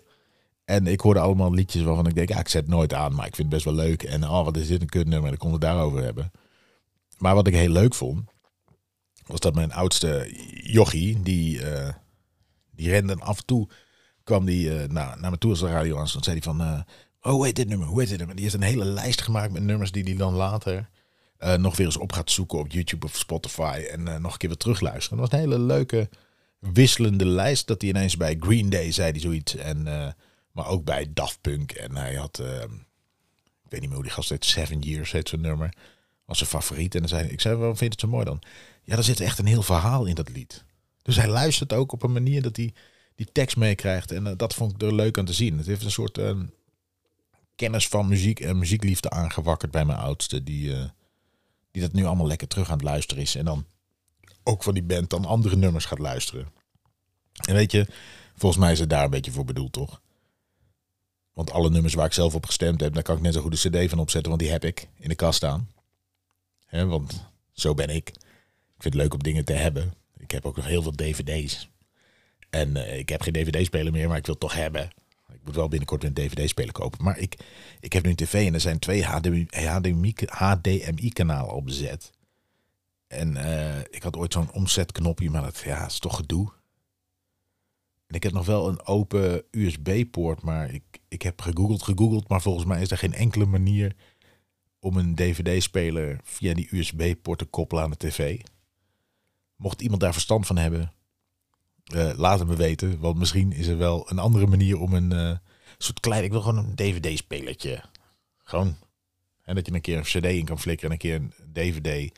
En 0.66 0.88
ik 0.88 1.00
hoorde 1.00 1.20
allemaal 1.20 1.54
liedjes 1.54 1.84
waarvan 1.84 2.08
ik 2.08 2.16
denk, 2.16 2.30
ja, 2.30 2.40
ik 2.40 2.48
zet 2.48 2.68
nooit 2.68 2.94
aan, 2.94 3.14
maar 3.14 3.28
ik 3.28 3.36
vind 3.36 3.52
het 3.52 3.64
best 3.64 3.76
wel 3.76 3.86
leuk. 3.86 4.04
En 4.04 4.24
oh, 4.24 4.44
wat 4.44 4.58
is 4.58 4.68
dit 4.68 4.82
een 4.82 4.90
kutnummer, 4.90 5.30
dan 5.30 5.40
kon 5.40 5.52
het 5.52 5.62
daarover 5.62 6.04
hebben. 6.04 6.32
Maar 7.18 7.36
wat 7.36 7.48
ik 7.48 7.54
heel 7.54 7.70
leuk 7.70 7.94
vond, 7.94 8.30
was 9.26 9.40
dat 9.40 9.56
mijn 9.56 9.74
oudste 9.74 10.34
jochie, 10.64 11.22
die, 11.22 11.60
uh, 11.60 11.90
die 12.72 12.90
rende 12.90 13.16
af 13.16 13.38
en 13.38 13.46
toe, 13.46 13.70
kwam 14.24 14.46
die 14.46 14.66
uh, 14.66 14.90
nou, 14.90 15.20
naar 15.20 15.32
me 15.32 15.38
toe 15.38 15.50
als 15.50 15.60
de 15.60 15.68
radio 15.68 15.98
aan 15.98 16.08
stond, 16.08 16.24
zei 16.24 16.40
hij 16.42 16.46
van, 16.46 16.62
uh, 16.62 16.80
oh, 17.22 17.32
hoe 17.32 17.46
heet 17.46 17.56
dit 17.56 17.68
nummer, 17.68 17.88
hoe 17.88 18.00
heet 18.00 18.10
dit 18.10 18.18
nummer? 18.18 18.36
Die 18.36 18.46
heeft 18.46 18.58
een 18.58 18.68
hele 18.68 18.86
lijst 18.86 19.22
gemaakt 19.22 19.52
met 19.52 19.64
nummers 19.64 19.92
die 19.92 20.04
hij 20.04 20.16
dan 20.16 20.34
later 20.34 20.90
nog 21.58 21.78
weer 21.78 21.86
eens 21.86 21.98
op 21.98 22.12
gaat 22.12 22.32
zoeken 22.32 22.60
op 22.60 22.72
YouTube 22.72 23.06
of 23.06 23.16
Spotify 23.16 23.86
en 23.92 24.04
nog 24.04 24.32
een 24.32 24.38
keer 24.38 24.50
weer 24.50 24.58
terugluisteren. 24.58 25.18
Dat 25.18 25.32
was 25.32 25.40
een 25.40 25.50
hele 25.50 25.62
leuke, 25.64 26.10
wisselende 26.60 27.26
lijst, 27.26 27.68
dat 27.68 27.82
hij 27.82 27.90
ineens 27.90 28.18
bij 28.18 28.38
Green 28.40 28.70
Day 28.70 28.92
zei 28.92 29.12
hij 29.12 29.20
zoiets 29.20 29.56
en... 29.56 29.88
Maar 30.54 30.68
ook 30.68 30.84
bij 30.84 31.08
Daft 31.14 31.42
Punk. 31.42 31.72
En 31.72 31.96
hij 31.96 32.16
had, 32.16 32.40
uh, 32.40 32.62
ik 32.62 33.70
weet 33.70 33.80
niet 33.80 33.82
meer 33.82 33.94
hoe 33.94 34.04
die 34.04 34.12
gast 34.12 34.30
heet, 34.30 34.46
Seven 34.46 34.80
Years 34.80 35.12
heet 35.12 35.30
zijn 35.30 35.42
nummer. 35.42 35.74
Was 36.26 36.38
zijn 36.38 36.50
favoriet. 36.50 36.94
En 36.94 37.00
dan 37.00 37.10
zei 37.10 37.28
ik, 37.28 37.42
zei, 37.42 37.56
waarom 37.56 37.78
vind 37.78 37.94
je 37.94 38.00
het 38.00 38.10
zo 38.10 38.16
mooi 38.16 38.26
dan? 38.26 38.42
Ja, 38.84 38.98
er 38.98 39.04
zit 39.04 39.20
echt 39.20 39.40
een 39.40 39.46
heel 39.46 39.64
verhaal 39.64 40.06
in 40.06 40.16
dat 40.16 40.30
lied. 40.30 40.66
Dus 41.02 41.16
hij 41.16 41.28
luistert 41.28 41.74
ook 41.74 41.92
op 41.92 42.04
een 42.04 42.12
manier 42.12 42.42
dat 42.42 42.56
hij 42.56 42.74
die 43.16 43.32
tekst 43.32 43.58
meekrijgt. 43.58 44.12
En 44.12 44.26
uh, 44.26 44.34
dat 44.38 44.54
vond 44.54 44.74
ik 44.74 44.82
er 44.82 44.96
leuk 44.96 45.18
aan 45.18 45.26
te 45.26 45.34
zien. 45.34 45.58
Het 45.58 45.68
heeft 45.68 45.84
een 45.84 45.92
soort 45.92 46.18
uh, 46.18 46.40
kennis 47.56 47.88
van 47.88 48.08
muziek 48.08 48.40
en 48.40 48.58
muziekliefde 48.58 49.10
aangewakkerd 49.10 49.72
bij 49.72 49.86
mijn 49.86 50.00
oudste. 50.00 50.44
Die, 50.44 50.70
uh, 50.70 50.84
die 51.72 51.82
dat 51.82 51.94
nu 51.94 52.06
allemaal 52.06 52.28
lekker 52.28 52.48
terug 52.48 52.68
aan 52.68 52.78
het 52.78 52.84
luisteren 52.84 53.24
is. 53.24 53.36
En 53.36 53.46
dan 53.46 53.66
ook 54.44 54.64
van 54.64 54.74
die 54.74 54.84
band 54.84 55.10
dan 55.10 55.26
andere 55.26 55.56
nummers 55.56 55.86
gaat 55.86 56.00
luisteren. 56.00 56.52
En 57.48 57.56
weet 57.56 57.72
je, 57.72 57.88
volgens 58.36 58.62
mij 58.62 58.72
is 58.72 58.80
het 58.80 58.90
daar 58.90 59.04
een 59.04 59.10
beetje 59.10 59.32
voor 59.32 59.46
bedoeld, 59.46 59.72
toch? 59.72 60.02
Want 61.34 61.52
alle 61.52 61.70
nummers 61.70 61.94
waar 61.94 62.06
ik 62.06 62.14
zelf 62.14 62.36
op 62.36 62.46
gestemd 62.46 62.82
heb, 62.82 62.94
daar 62.94 63.04
kan 63.04 63.16
ik 63.16 63.22
net 63.22 63.34
zo 63.34 63.42
goed 63.42 63.64
een 63.66 63.72
cd 63.72 63.90
van 63.90 64.00
opzetten, 64.00 64.30
want 64.30 64.42
die 64.42 64.52
heb 64.52 64.66
ik 64.66 64.88
in 65.00 65.10
de 65.10 65.16
kast 65.16 65.38
staan. 65.38 65.70
He, 66.66 66.86
want 66.86 67.30
zo 67.52 67.74
ben 67.74 67.90
ik. 67.90 68.10
Ik 68.10 68.82
vind 68.82 68.94
het 68.94 69.04
leuk 69.04 69.14
om 69.14 69.24
dingen 69.24 69.46
te 69.46 69.54
hebben. 69.54 69.94
Ik 70.18 70.32
heb 70.32 70.46
ook 70.46 70.56
nog 70.56 70.66
heel 70.66 70.82
veel 70.82 70.96
dvd's. 70.96 71.70
En 72.50 72.70
uh, 72.70 72.98
ik 72.98 73.10
heb 73.10 73.22
geen 73.22 73.34
dvd-speler 73.34 73.92
meer, 73.92 74.08
maar 74.08 74.18
ik 74.18 74.26
wil 74.26 74.36
het 74.36 74.44
toch 74.44 74.54
hebben. 74.54 74.90
Ik 75.34 75.40
moet 75.44 75.56
wel 75.56 75.68
binnenkort 75.68 76.04
een 76.04 76.14
dvd-speler 76.14 76.72
kopen. 76.72 77.04
Maar 77.04 77.18
ik, 77.18 77.38
ik 77.80 77.94
heb 77.94 78.04
nu 78.04 78.10
een 78.10 78.16
tv 78.16 78.48
en 78.48 78.54
er 78.54 78.60
zijn 78.60 78.80
twee 78.80 79.04
HDMI-kanalen 79.04 80.30
HDMI 80.30 81.12
op 81.48 81.66
bezet. 81.66 82.12
En 83.08 83.36
uh, 83.36 83.80
ik 83.80 84.04
had 84.04 84.16
ooit 84.16 84.34
zo'n 84.34 84.52
omzetknopje, 84.52 85.30
maar 85.30 85.42
dat 85.42 85.60
ja, 85.60 85.86
is 85.86 86.00
toch 86.00 86.16
gedoe 86.16 86.52
ik 88.16 88.24
heb 88.24 88.32
nog 88.32 88.46
wel 88.46 88.68
een 88.68 88.86
open 88.86 89.44
USB-poort, 89.52 90.42
maar 90.42 90.74
ik, 90.74 90.84
ik 91.08 91.22
heb 91.22 91.42
gegoogeld, 91.42 91.84
gegoogeld, 91.84 92.28
maar 92.28 92.42
volgens 92.42 92.66
mij 92.66 92.82
is 92.82 92.92
er 92.92 92.98
geen 92.98 93.14
enkele 93.14 93.46
manier 93.46 93.96
om 94.80 94.98
een 94.98 95.16
DVD-speler 95.16 96.20
via 96.24 96.54
die 96.54 96.68
USB-poort 96.72 97.40
te 97.40 97.46
koppelen 97.46 97.84
aan 97.84 97.90
de 97.90 97.98
tv. 97.98 98.40
Mocht 99.56 99.82
iemand 99.82 100.02
daar 100.02 100.14
verstand 100.14 100.48
van 100.48 100.58
hebben, 100.58 100.94
uh, 101.94 102.12
laat 102.16 102.40
het 102.40 102.48
me 102.48 102.56
weten. 102.56 103.00
Want 103.00 103.18
misschien 103.18 103.52
is 103.52 103.68
er 103.68 103.78
wel 103.78 104.12
een 104.12 104.20
andere 104.20 104.48
manier 104.48 104.80
om 104.80 104.94
een 104.94 105.12
uh, 105.12 105.38
soort 105.78 106.00
klein... 106.00 106.24
Ik 106.24 106.32
wil 106.32 106.42
gewoon 106.42 106.58
een 106.58 106.76
DVD-spelertje. 106.76 107.84
Gewoon. 108.38 108.76
En 109.42 109.56
dat 109.56 109.66
je 109.66 109.74
een 109.74 109.82
keer 109.82 109.98
een 109.98 110.04
cd 110.04 110.26
in 110.26 110.46
kan 110.46 110.60
flikkeren 110.60 110.92
en 110.92 110.96
een 110.96 111.02
keer 111.02 111.16
een 111.16 111.54
DVD. 111.54 112.18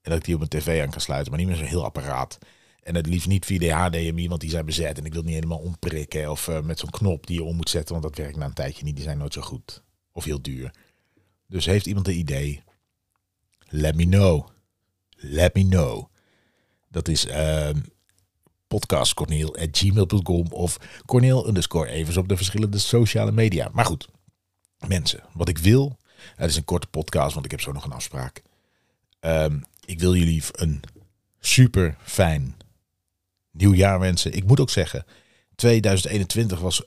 En 0.00 0.10
dat 0.10 0.18
ik 0.18 0.24
die 0.24 0.34
op 0.34 0.40
mijn 0.40 0.62
tv 0.62 0.82
aan 0.82 0.90
kan 0.90 1.00
sluiten. 1.00 1.30
Maar 1.30 1.40
niet 1.40 1.48
meer 1.48 1.58
zo'n 1.58 1.66
heel 1.66 1.84
apparaat. 1.84 2.38
En 2.86 2.94
het 2.94 3.06
liefst 3.06 3.28
niet 3.28 3.44
via 3.44 3.58
de 3.58 3.70
HDMI, 3.70 4.28
want 4.28 4.40
die 4.40 4.50
zijn 4.50 4.66
bezet. 4.66 4.98
En 4.98 5.04
ik 5.04 5.12
wil 5.12 5.22
niet 5.22 5.34
helemaal 5.34 5.58
omprikken 5.58 6.30
of 6.30 6.48
uh, 6.48 6.60
met 6.60 6.78
zo'n 6.78 6.90
knop 6.90 7.26
die 7.26 7.36
je 7.36 7.44
om 7.44 7.56
moet 7.56 7.70
zetten, 7.70 7.92
want 7.92 8.06
dat 8.06 8.24
werkt 8.24 8.36
na 8.36 8.44
een 8.44 8.52
tijdje 8.52 8.84
niet. 8.84 8.94
Die 8.94 9.04
zijn 9.04 9.18
nooit 9.18 9.32
zo 9.32 9.40
goed 9.40 9.82
of 10.12 10.24
heel 10.24 10.42
duur. 10.42 10.74
Dus 11.46 11.66
heeft 11.66 11.86
iemand 11.86 12.08
een 12.08 12.18
idee? 12.18 12.62
Let 13.68 13.94
me 13.94 14.04
know. 14.04 14.48
Let 15.10 15.54
me 15.54 15.68
know. 15.68 16.10
Dat 16.88 17.08
is 17.08 17.26
uh, 17.26 17.70
of 20.50 20.78
corneel 21.06 21.48
underscore 21.48 21.88
even 21.88 22.20
op 22.20 22.28
de 22.28 22.36
verschillende 22.36 22.78
sociale 22.78 23.32
media. 23.32 23.68
Maar 23.72 23.84
goed, 23.84 24.08
mensen, 24.86 25.22
wat 25.32 25.48
ik 25.48 25.58
wil, 25.58 25.98
het 26.36 26.50
is 26.50 26.56
een 26.56 26.64
korte 26.64 26.86
podcast, 26.86 27.34
want 27.34 27.44
ik 27.44 27.50
heb 27.50 27.60
zo 27.60 27.72
nog 27.72 27.84
een 27.84 27.92
afspraak. 27.92 28.42
Um, 29.20 29.62
ik 29.84 30.00
wil 30.00 30.14
jullie 30.14 30.42
een 30.52 30.82
super 31.38 31.96
fijn 32.02 32.56
nieuwjaar 33.56 34.00
wensen. 34.00 34.32
Ik 34.32 34.44
moet 34.44 34.60
ook 34.60 34.70
zeggen, 34.70 35.04
2021 35.54 36.60
was 36.60 36.82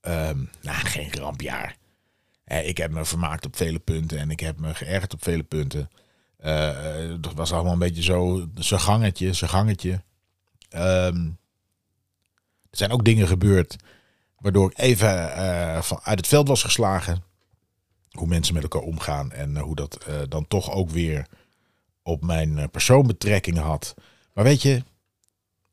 um, 0.00 0.50
nou, 0.60 0.86
geen 0.86 1.12
rampjaar. 1.12 1.76
ik 2.44 2.76
heb 2.76 2.90
me 2.90 3.04
vermaakt 3.04 3.46
op 3.46 3.56
vele 3.56 3.78
punten 3.78 4.18
en 4.18 4.30
ik 4.30 4.40
heb 4.40 4.58
me 4.58 4.74
geërgerd 4.74 5.14
op 5.14 5.22
vele 5.22 5.42
punten. 5.42 5.90
Uh, 6.44 7.14
dat 7.20 7.34
was 7.34 7.52
allemaal 7.52 7.72
een 7.72 7.78
beetje 7.78 8.02
zo, 8.02 8.48
zijn 8.54 8.80
gangetje, 8.80 9.32
zijn 9.32 9.50
gangetje. 9.50 10.02
Um, 10.70 11.38
er 12.70 12.76
zijn 12.78 12.90
ook 12.90 13.04
dingen 13.04 13.26
gebeurd 13.26 13.76
waardoor 14.38 14.70
ik 14.70 14.78
even 14.78 15.08
uh, 15.08 15.82
van, 15.82 16.00
uit 16.02 16.18
het 16.18 16.26
veld 16.26 16.48
was 16.48 16.62
geslagen. 16.62 17.22
Hoe 18.10 18.26
mensen 18.26 18.54
met 18.54 18.62
elkaar 18.62 18.82
omgaan 18.82 19.32
en 19.32 19.58
hoe 19.58 19.74
dat 19.74 20.06
dan 20.28 20.46
toch 20.48 20.70
ook 20.72 20.90
weer 20.90 21.26
op 22.02 22.24
mijn 22.24 22.70
persoon 22.70 23.06
betrekking 23.06 23.58
had. 23.58 23.94
Maar 24.32 24.44
weet 24.44 24.62
je, 24.62 24.82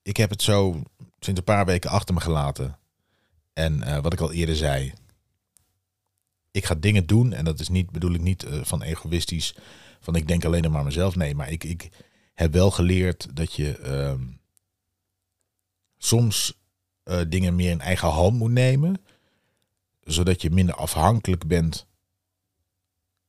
ik 0.06 0.18
heb 0.18 0.30
het 0.30 0.42
zo 0.42 0.84
sinds 1.20 1.40
een 1.40 1.46
paar 1.46 1.66
weken 1.66 1.90
achter 1.90 2.14
me 2.14 2.22
gelaten. 2.22 2.78
En 3.54 3.78
uh, 3.78 4.00
wat 4.00 4.14
ik 4.14 4.20
al 4.20 4.32
eerder 4.32 4.56
zei. 4.56 4.94
Ik 6.52 6.66
ga 6.66 6.76
dingen 6.76 7.06
doen. 7.06 7.34
En 7.34 7.46
dat 7.46 7.60
is 7.60 7.70
niet, 7.70 7.90
bedoel 7.90 8.14
ik 8.14 8.22
niet 8.22 8.44
uh, 8.44 8.64
van 8.64 8.82
egoïstisch. 8.82 9.56
Van 10.00 10.16
ik 10.16 10.28
denk 10.28 10.46
alleen 10.46 10.72
maar 10.72 10.84
mezelf. 10.84 11.16
Nee, 11.16 11.36
maar 11.36 11.52
ik, 11.52 11.64
ik 11.64 11.90
heb 12.34 12.54
wel 12.54 12.72
geleerd 12.72 13.36
dat 13.36 13.54
je 13.54 13.80
uh, 13.86 14.28
soms 15.98 16.60
uh, 17.06 17.22
dingen 17.28 17.56
meer 17.56 17.72
in 17.72 17.82
eigen 17.82 18.10
hand 18.10 18.38
moet 18.38 18.52
nemen. 18.52 19.02
Zodat 20.04 20.42
je 20.42 20.50
minder 20.50 20.76
afhankelijk 20.76 21.48
bent 21.48 21.86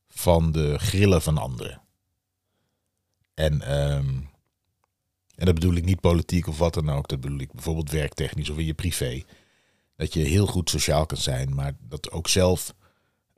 van 0.07 0.51
de 0.51 0.79
grillen 0.79 1.21
van 1.21 1.37
anderen. 1.37 1.81
En 3.33 3.81
um, 3.95 4.29
en 5.37 5.45
dat 5.45 5.53
bedoel 5.53 5.75
ik 5.75 5.85
niet 5.85 5.99
politiek 5.99 6.47
of 6.47 6.57
wat 6.57 6.73
dan 6.73 6.89
ook. 6.89 7.07
Dat 7.07 7.21
bedoel 7.21 7.39
ik 7.39 7.51
bijvoorbeeld 7.51 7.91
werktechnisch 7.91 8.49
of 8.49 8.57
in 8.57 8.65
je 8.65 8.73
privé. 8.73 9.23
Dat 9.95 10.13
je 10.13 10.19
heel 10.19 10.47
goed 10.47 10.69
sociaal 10.69 11.05
kan 11.05 11.17
zijn, 11.17 11.55
maar 11.55 11.73
dat 11.79 12.11
ook 12.11 12.27
zelf 12.27 12.73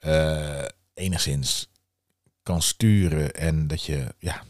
uh, 0.06 0.66
enigszins 0.94 1.70
kan 2.44 2.62
sturen. 2.62 3.34
En 3.34 3.68
dat 3.68 3.84
je, 3.84 4.14
ja, 4.20 4.44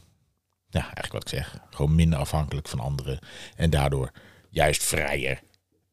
ja, 0.70 0.82
eigenlijk 0.82 1.12
wat 1.12 1.22
ik 1.22 1.30
zeg, 1.30 1.58
gewoon 1.70 1.96
minder 1.96 2.20
afhankelijk 2.20 2.68
van 2.68 2.80
anderen. 2.80 3.20
En 3.56 3.70
daardoor 3.70 4.12
juist 4.50 4.84
vrijer 4.84 5.42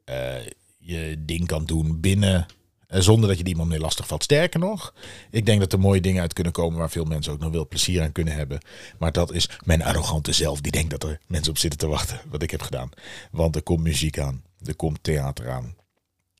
uh, 0.05 0.47
je 0.79 1.25
ding 1.25 1.47
kan 1.47 1.65
doen 1.65 2.01
binnen 2.01 2.41
eh, 2.41 2.57
zonder 2.89 3.29
dat 3.29 3.39
je 3.39 3.45
die 3.45 3.53
iemand 3.53 3.71
meer 3.71 3.81
lastig 3.81 4.07
valt. 4.07 4.23
Sterker 4.23 4.61
nog, 4.61 4.95
ik 5.31 5.47
denk 5.47 5.61
dat 5.61 5.73
er 5.73 5.79
mooie 5.79 6.01
dingen 6.01 6.23
uit 6.23 6.33
kunnen 6.33 6.53
komen 6.53 6.79
waar 6.79 6.91
veel 6.91 7.05
mensen 7.05 7.33
ook 7.33 7.39
nog 7.39 7.53
wel 7.53 7.69
plezier 7.69 8.03
aan 8.03 8.13
kunnen 8.13 8.35
hebben. 8.35 8.61
Maar 8.99 9.13
dat 9.13 9.33
is 9.33 9.49
mijn 9.65 9.83
arrogante 9.83 10.33
zelf 10.33 10.61
die 10.61 10.73
denkt 10.73 10.91
dat 10.91 11.03
er 11.03 11.21
mensen 11.27 11.51
op 11.51 11.59
zitten 11.59 11.79
te 11.79 11.87
wachten. 11.87 12.21
Wat 12.29 12.43
ik 12.43 12.51
heb 12.51 12.63
gedaan. 12.63 12.91
Want 13.31 13.57
er 13.57 13.63
komt 13.63 13.83
muziek 13.83 14.19
aan. 14.19 14.45
Er 14.65 14.77
komt 14.77 15.03
theater 15.03 15.51
aan. 15.51 15.77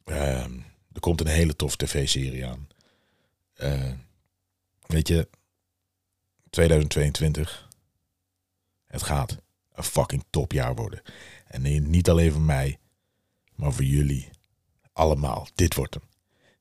Uh, 0.05 0.45
er 0.93 1.01
komt 1.01 1.21
een 1.21 1.27
hele 1.27 1.57
tof 1.57 1.77
tv-serie 1.77 2.47
aan. 2.47 2.69
Uh, 3.63 3.93
weet 4.87 5.09
je, 5.09 5.29
2022. 6.51 7.69
Het 8.87 9.03
gaat 9.03 9.39
een 9.75 9.85
fucking 9.85 10.25
topjaar 10.31 10.75
worden. 10.75 11.03
En 11.47 11.91
niet 11.91 12.11
alleen 12.11 12.33
voor 12.33 12.41
mij, 12.41 12.79
maar 13.55 13.73
voor 13.73 13.85
jullie. 13.85 14.29
Allemaal. 14.93 15.49
Dit 15.55 15.75
wordt 15.75 15.95
hem 15.95 16.03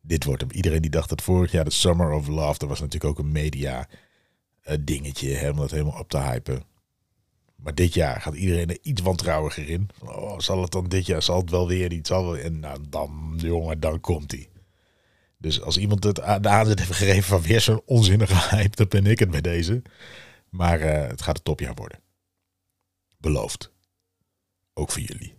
dit 0.08 0.24
wordt 0.24 0.42
hem. 0.42 0.52
Iedereen 0.52 0.82
die 0.82 0.92
dacht 0.92 1.10
dat 1.10 1.22
vorig 1.22 1.52
jaar 1.52 1.64
de 1.64 1.72
Summer 1.72 2.12
of 2.12 2.28
Love, 2.28 2.58
dat 2.58 2.70
was 2.70 2.80
natuurlijk 2.80 3.12
ook 3.12 3.26
een 3.26 3.32
media 3.32 3.88
uh, 4.68 4.76
dingetje, 4.82 5.52
om 5.52 5.58
dat 5.58 5.72
helemaal 5.72 6.00
op 6.00 6.10
te 6.10 6.18
hypen. 6.18 6.64
Maar 7.56 7.76
dit 7.76 7.94
jaar 7.94 8.22
gaat 8.22 8.36
iedereen 8.36 8.70
er 8.70 8.78
iets 8.82 9.02
wantrouwiger 9.02 9.70
in. 9.70 9.90
Oh, 10.04 10.40
zal 10.40 10.62
het 10.62 10.72
dan 10.72 10.88
dit 10.88 11.06
jaar, 11.06 11.24
zal 11.24 11.42
het 11.42 11.50
wel 11.50 11.68
weer 11.68 12.02
wel, 12.08 12.38
en 12.38 12.60
nou, 12.60 12.80
dan, 12.90 13.34
jongen, 13.38 13.80
dan 13.80 14.00
komt 14.00 14.32
hij. 14.32 14.50
Dus 15.38 15.62
als 15.62 15.78
iemand 15.78 16.04
het 16.04 16.16
de 16.16 16.50
aanzet 16.50 16.80
heeft 16.80 16.92
gegeven 16.92 17.24
van 17.24 17.42
weer 17.42 17.62
zo'n 17.62 17.82
onzinnige 17.86 18.50
hype, 18.56 18.76
dan 18.76 18.88
ben 18.88 19.06
ik 19.06 19.20
het 19.20 19.32
bij 19.32 19.42
deze. 19.42 19.82
Maar 20.50 20.80
uh, 20.80 21.08
het 21.08 21.22
gaat 21.22 21.38
een 21.38 21.44
topjaar 21.44 21.74
worden. 21.74 22.00
Beloofd. 23.18 23.72
Ook 24.74 24.92
voor 24.92 25.02
jullie. 25.02 25.36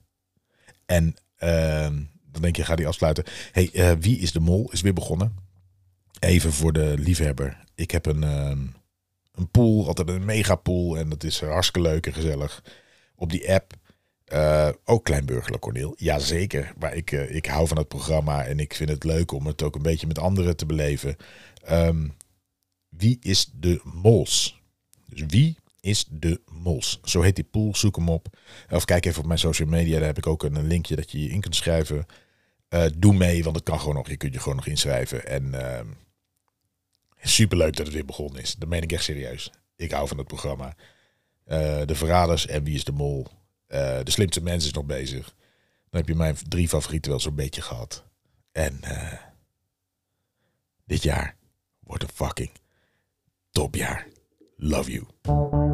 En 0.87 1.15
uh, 1.39 1.91
dan 2.37 2.45
denk 2.45 2.57
je, 2.57 2.65
ga 2.65 2.77
die 2.77 2.87
afsluiten. 2.87 3.25
hey, 3.53 3.71
uh, 3.73 3.93
Wie 4.01 4.19
is 4.19 4.33
de 4.33 4.41
Mol 4.41 4.71
is 4.73 4.81
weer 4.81 4.93
begonnen. 4.93 5.37
Even 6.19 6.53
voor 6.53 6.73
de 6.73 6.95
liefhebber. 6.99 7.65
Ik 7.75 7.91
heb 7.91 8.07
een, 8.07 8.23
uh, 8.23 8.49
een 9.35 9.51
pool, 9.51 9.87
altijd 9.87 10.09
een 10.09 10.25
mega 10.25 10.55
pool. 10.55 10.99
En 10.99 11.09
dat 11.09 11.25
is 11.25 11.41
hartstikke 11.41 11.89
leuk 11.89 12.07
en 12.07 12.13
gezellig. 12.15 12.63
Op 13.15 13.31
die 13.31 13.53
app. 13.53 13.73
Uh, 14.33 14.69
ook 14.85 15.05
Kleinburgerlijk 15.05 15.63
Corneel, 15.63 15.95
jazeker. 15.99 16.73
Maar 16.79 16.95
ik, 16.95 17.11
uh, 17.11 17.35
ik 17.35 17.47
hou 17.47 17.69
van 17.69 17.77
het 17.77 17.89
programma 17.89 18.45
en 18.45 18.61
ik 18.61 18.75
vind 18.75 18.91
het 18.91 19.05
leuk 19.05 19.33
om 19.33 19.47
het 19.47 19.63
ook 19.63 19.75
een 19.75 19.83
beetje 19.83 20.07
met 20.07 20.19
anderen 20.19 20.57
te 20.57 20.67
beleven. 20.67 21.17
Um, 21.71 22.15
wie 22.89 23.19
is 23.21 23.51
de 23.55 23.81
mols? 23.85 24.61
Dus 25.07 25.23
wie 25.27 25.57
is 25.81 26.07
de 26.11 26.41
mols? 26.51 27.01
Zo 27.05 27.21
heet 27.21 27.35
die 27.35 27.45
pool, 27.45 27.75
zoek 27.75 27.97
hem 27.97 28.09
op. 28.09 28.29
Of 28.71 28.85
kijk 28.85 29.07
even 29.07 29.21
op 29.21 29.27
mijn 29.27 29.39
social 29.39 29.69
media, 29.69 29.99
daar 29.99 30.07
heb 30.07 30.19
ik 30.19 30.27
ook 30.27 30.43
een 30.43 30.67
linkje 30.67 30.97
dat 30.97 31.11
je 31.11 31.23
je 31.23 31.29
in 31.29 31.41
kunt 31.41 31.57
schrijven. 31.57 32.07
Uh, 32.69 32.85
doe 32.97 33.15
mee, 33.15 33.45
want 33.45 33.57
het 33.57 33.65
kan 33.65 33.81
gewoon 33.81 33.95
nog. 33.95 34.09
Je 34.09 34.17
kunt 34.17 34.35
je 34.35 34.41
gewoon 34.41 34.57
nog 34.57 34.67
inschrijven. 34.67 35.27
En 35.27 35.45
uh, 35.45 35.81
superleuk 37.23 37.77
dat 37.77 37.87
het 37.87 37.95
weer 37.95 38.05
begonnen 38.05 38.43
is. 38.43 38.55
Dat 38.55 38.69
meen 38.69 38.83
ik 38.83 38.93
echt 38.93 39.05
serieus. 39.05 39.51
Ik 39.77 39.91
hou 39.91 40.09
van 40.09 40.19
het 40.19 40.27
programma. 40.27 40.67
Uh, 41.47 41.81
de 41.85 41.95
Verraders 41.95 42.47
en 42.47 42.65
Wie 42.65 42.75
is 42.75 42.85
de 42.85 42.93
Mol. 42.93 43.27
de 43.67 44.03
Slimste 44.05 44.43
Mens 44.43 44.65
is 44.65 44.73
nog 44.73 44.85
bezig. 44.85 45.35
Dan 45.91 46.01
heb 46.01 46.09
je 46.09 46.15
mijn 46.15 46.37
drie 46.49 46.69
favorieten 46.69 47.11
wel 47.11 47.21
zo'n 47.21 47.35
beetje 47.35 47.63
gehad. 47.63 48.05
En 48.53 48.81
dit 50.85 51.03
jaar 51.03 51.37
wordt 51.81 52.03
een 52.03 52.09
fucking 52.15 52.51
topjaar. 53.51 54.07
Love 54.57 54.91
you. 54.91 55.66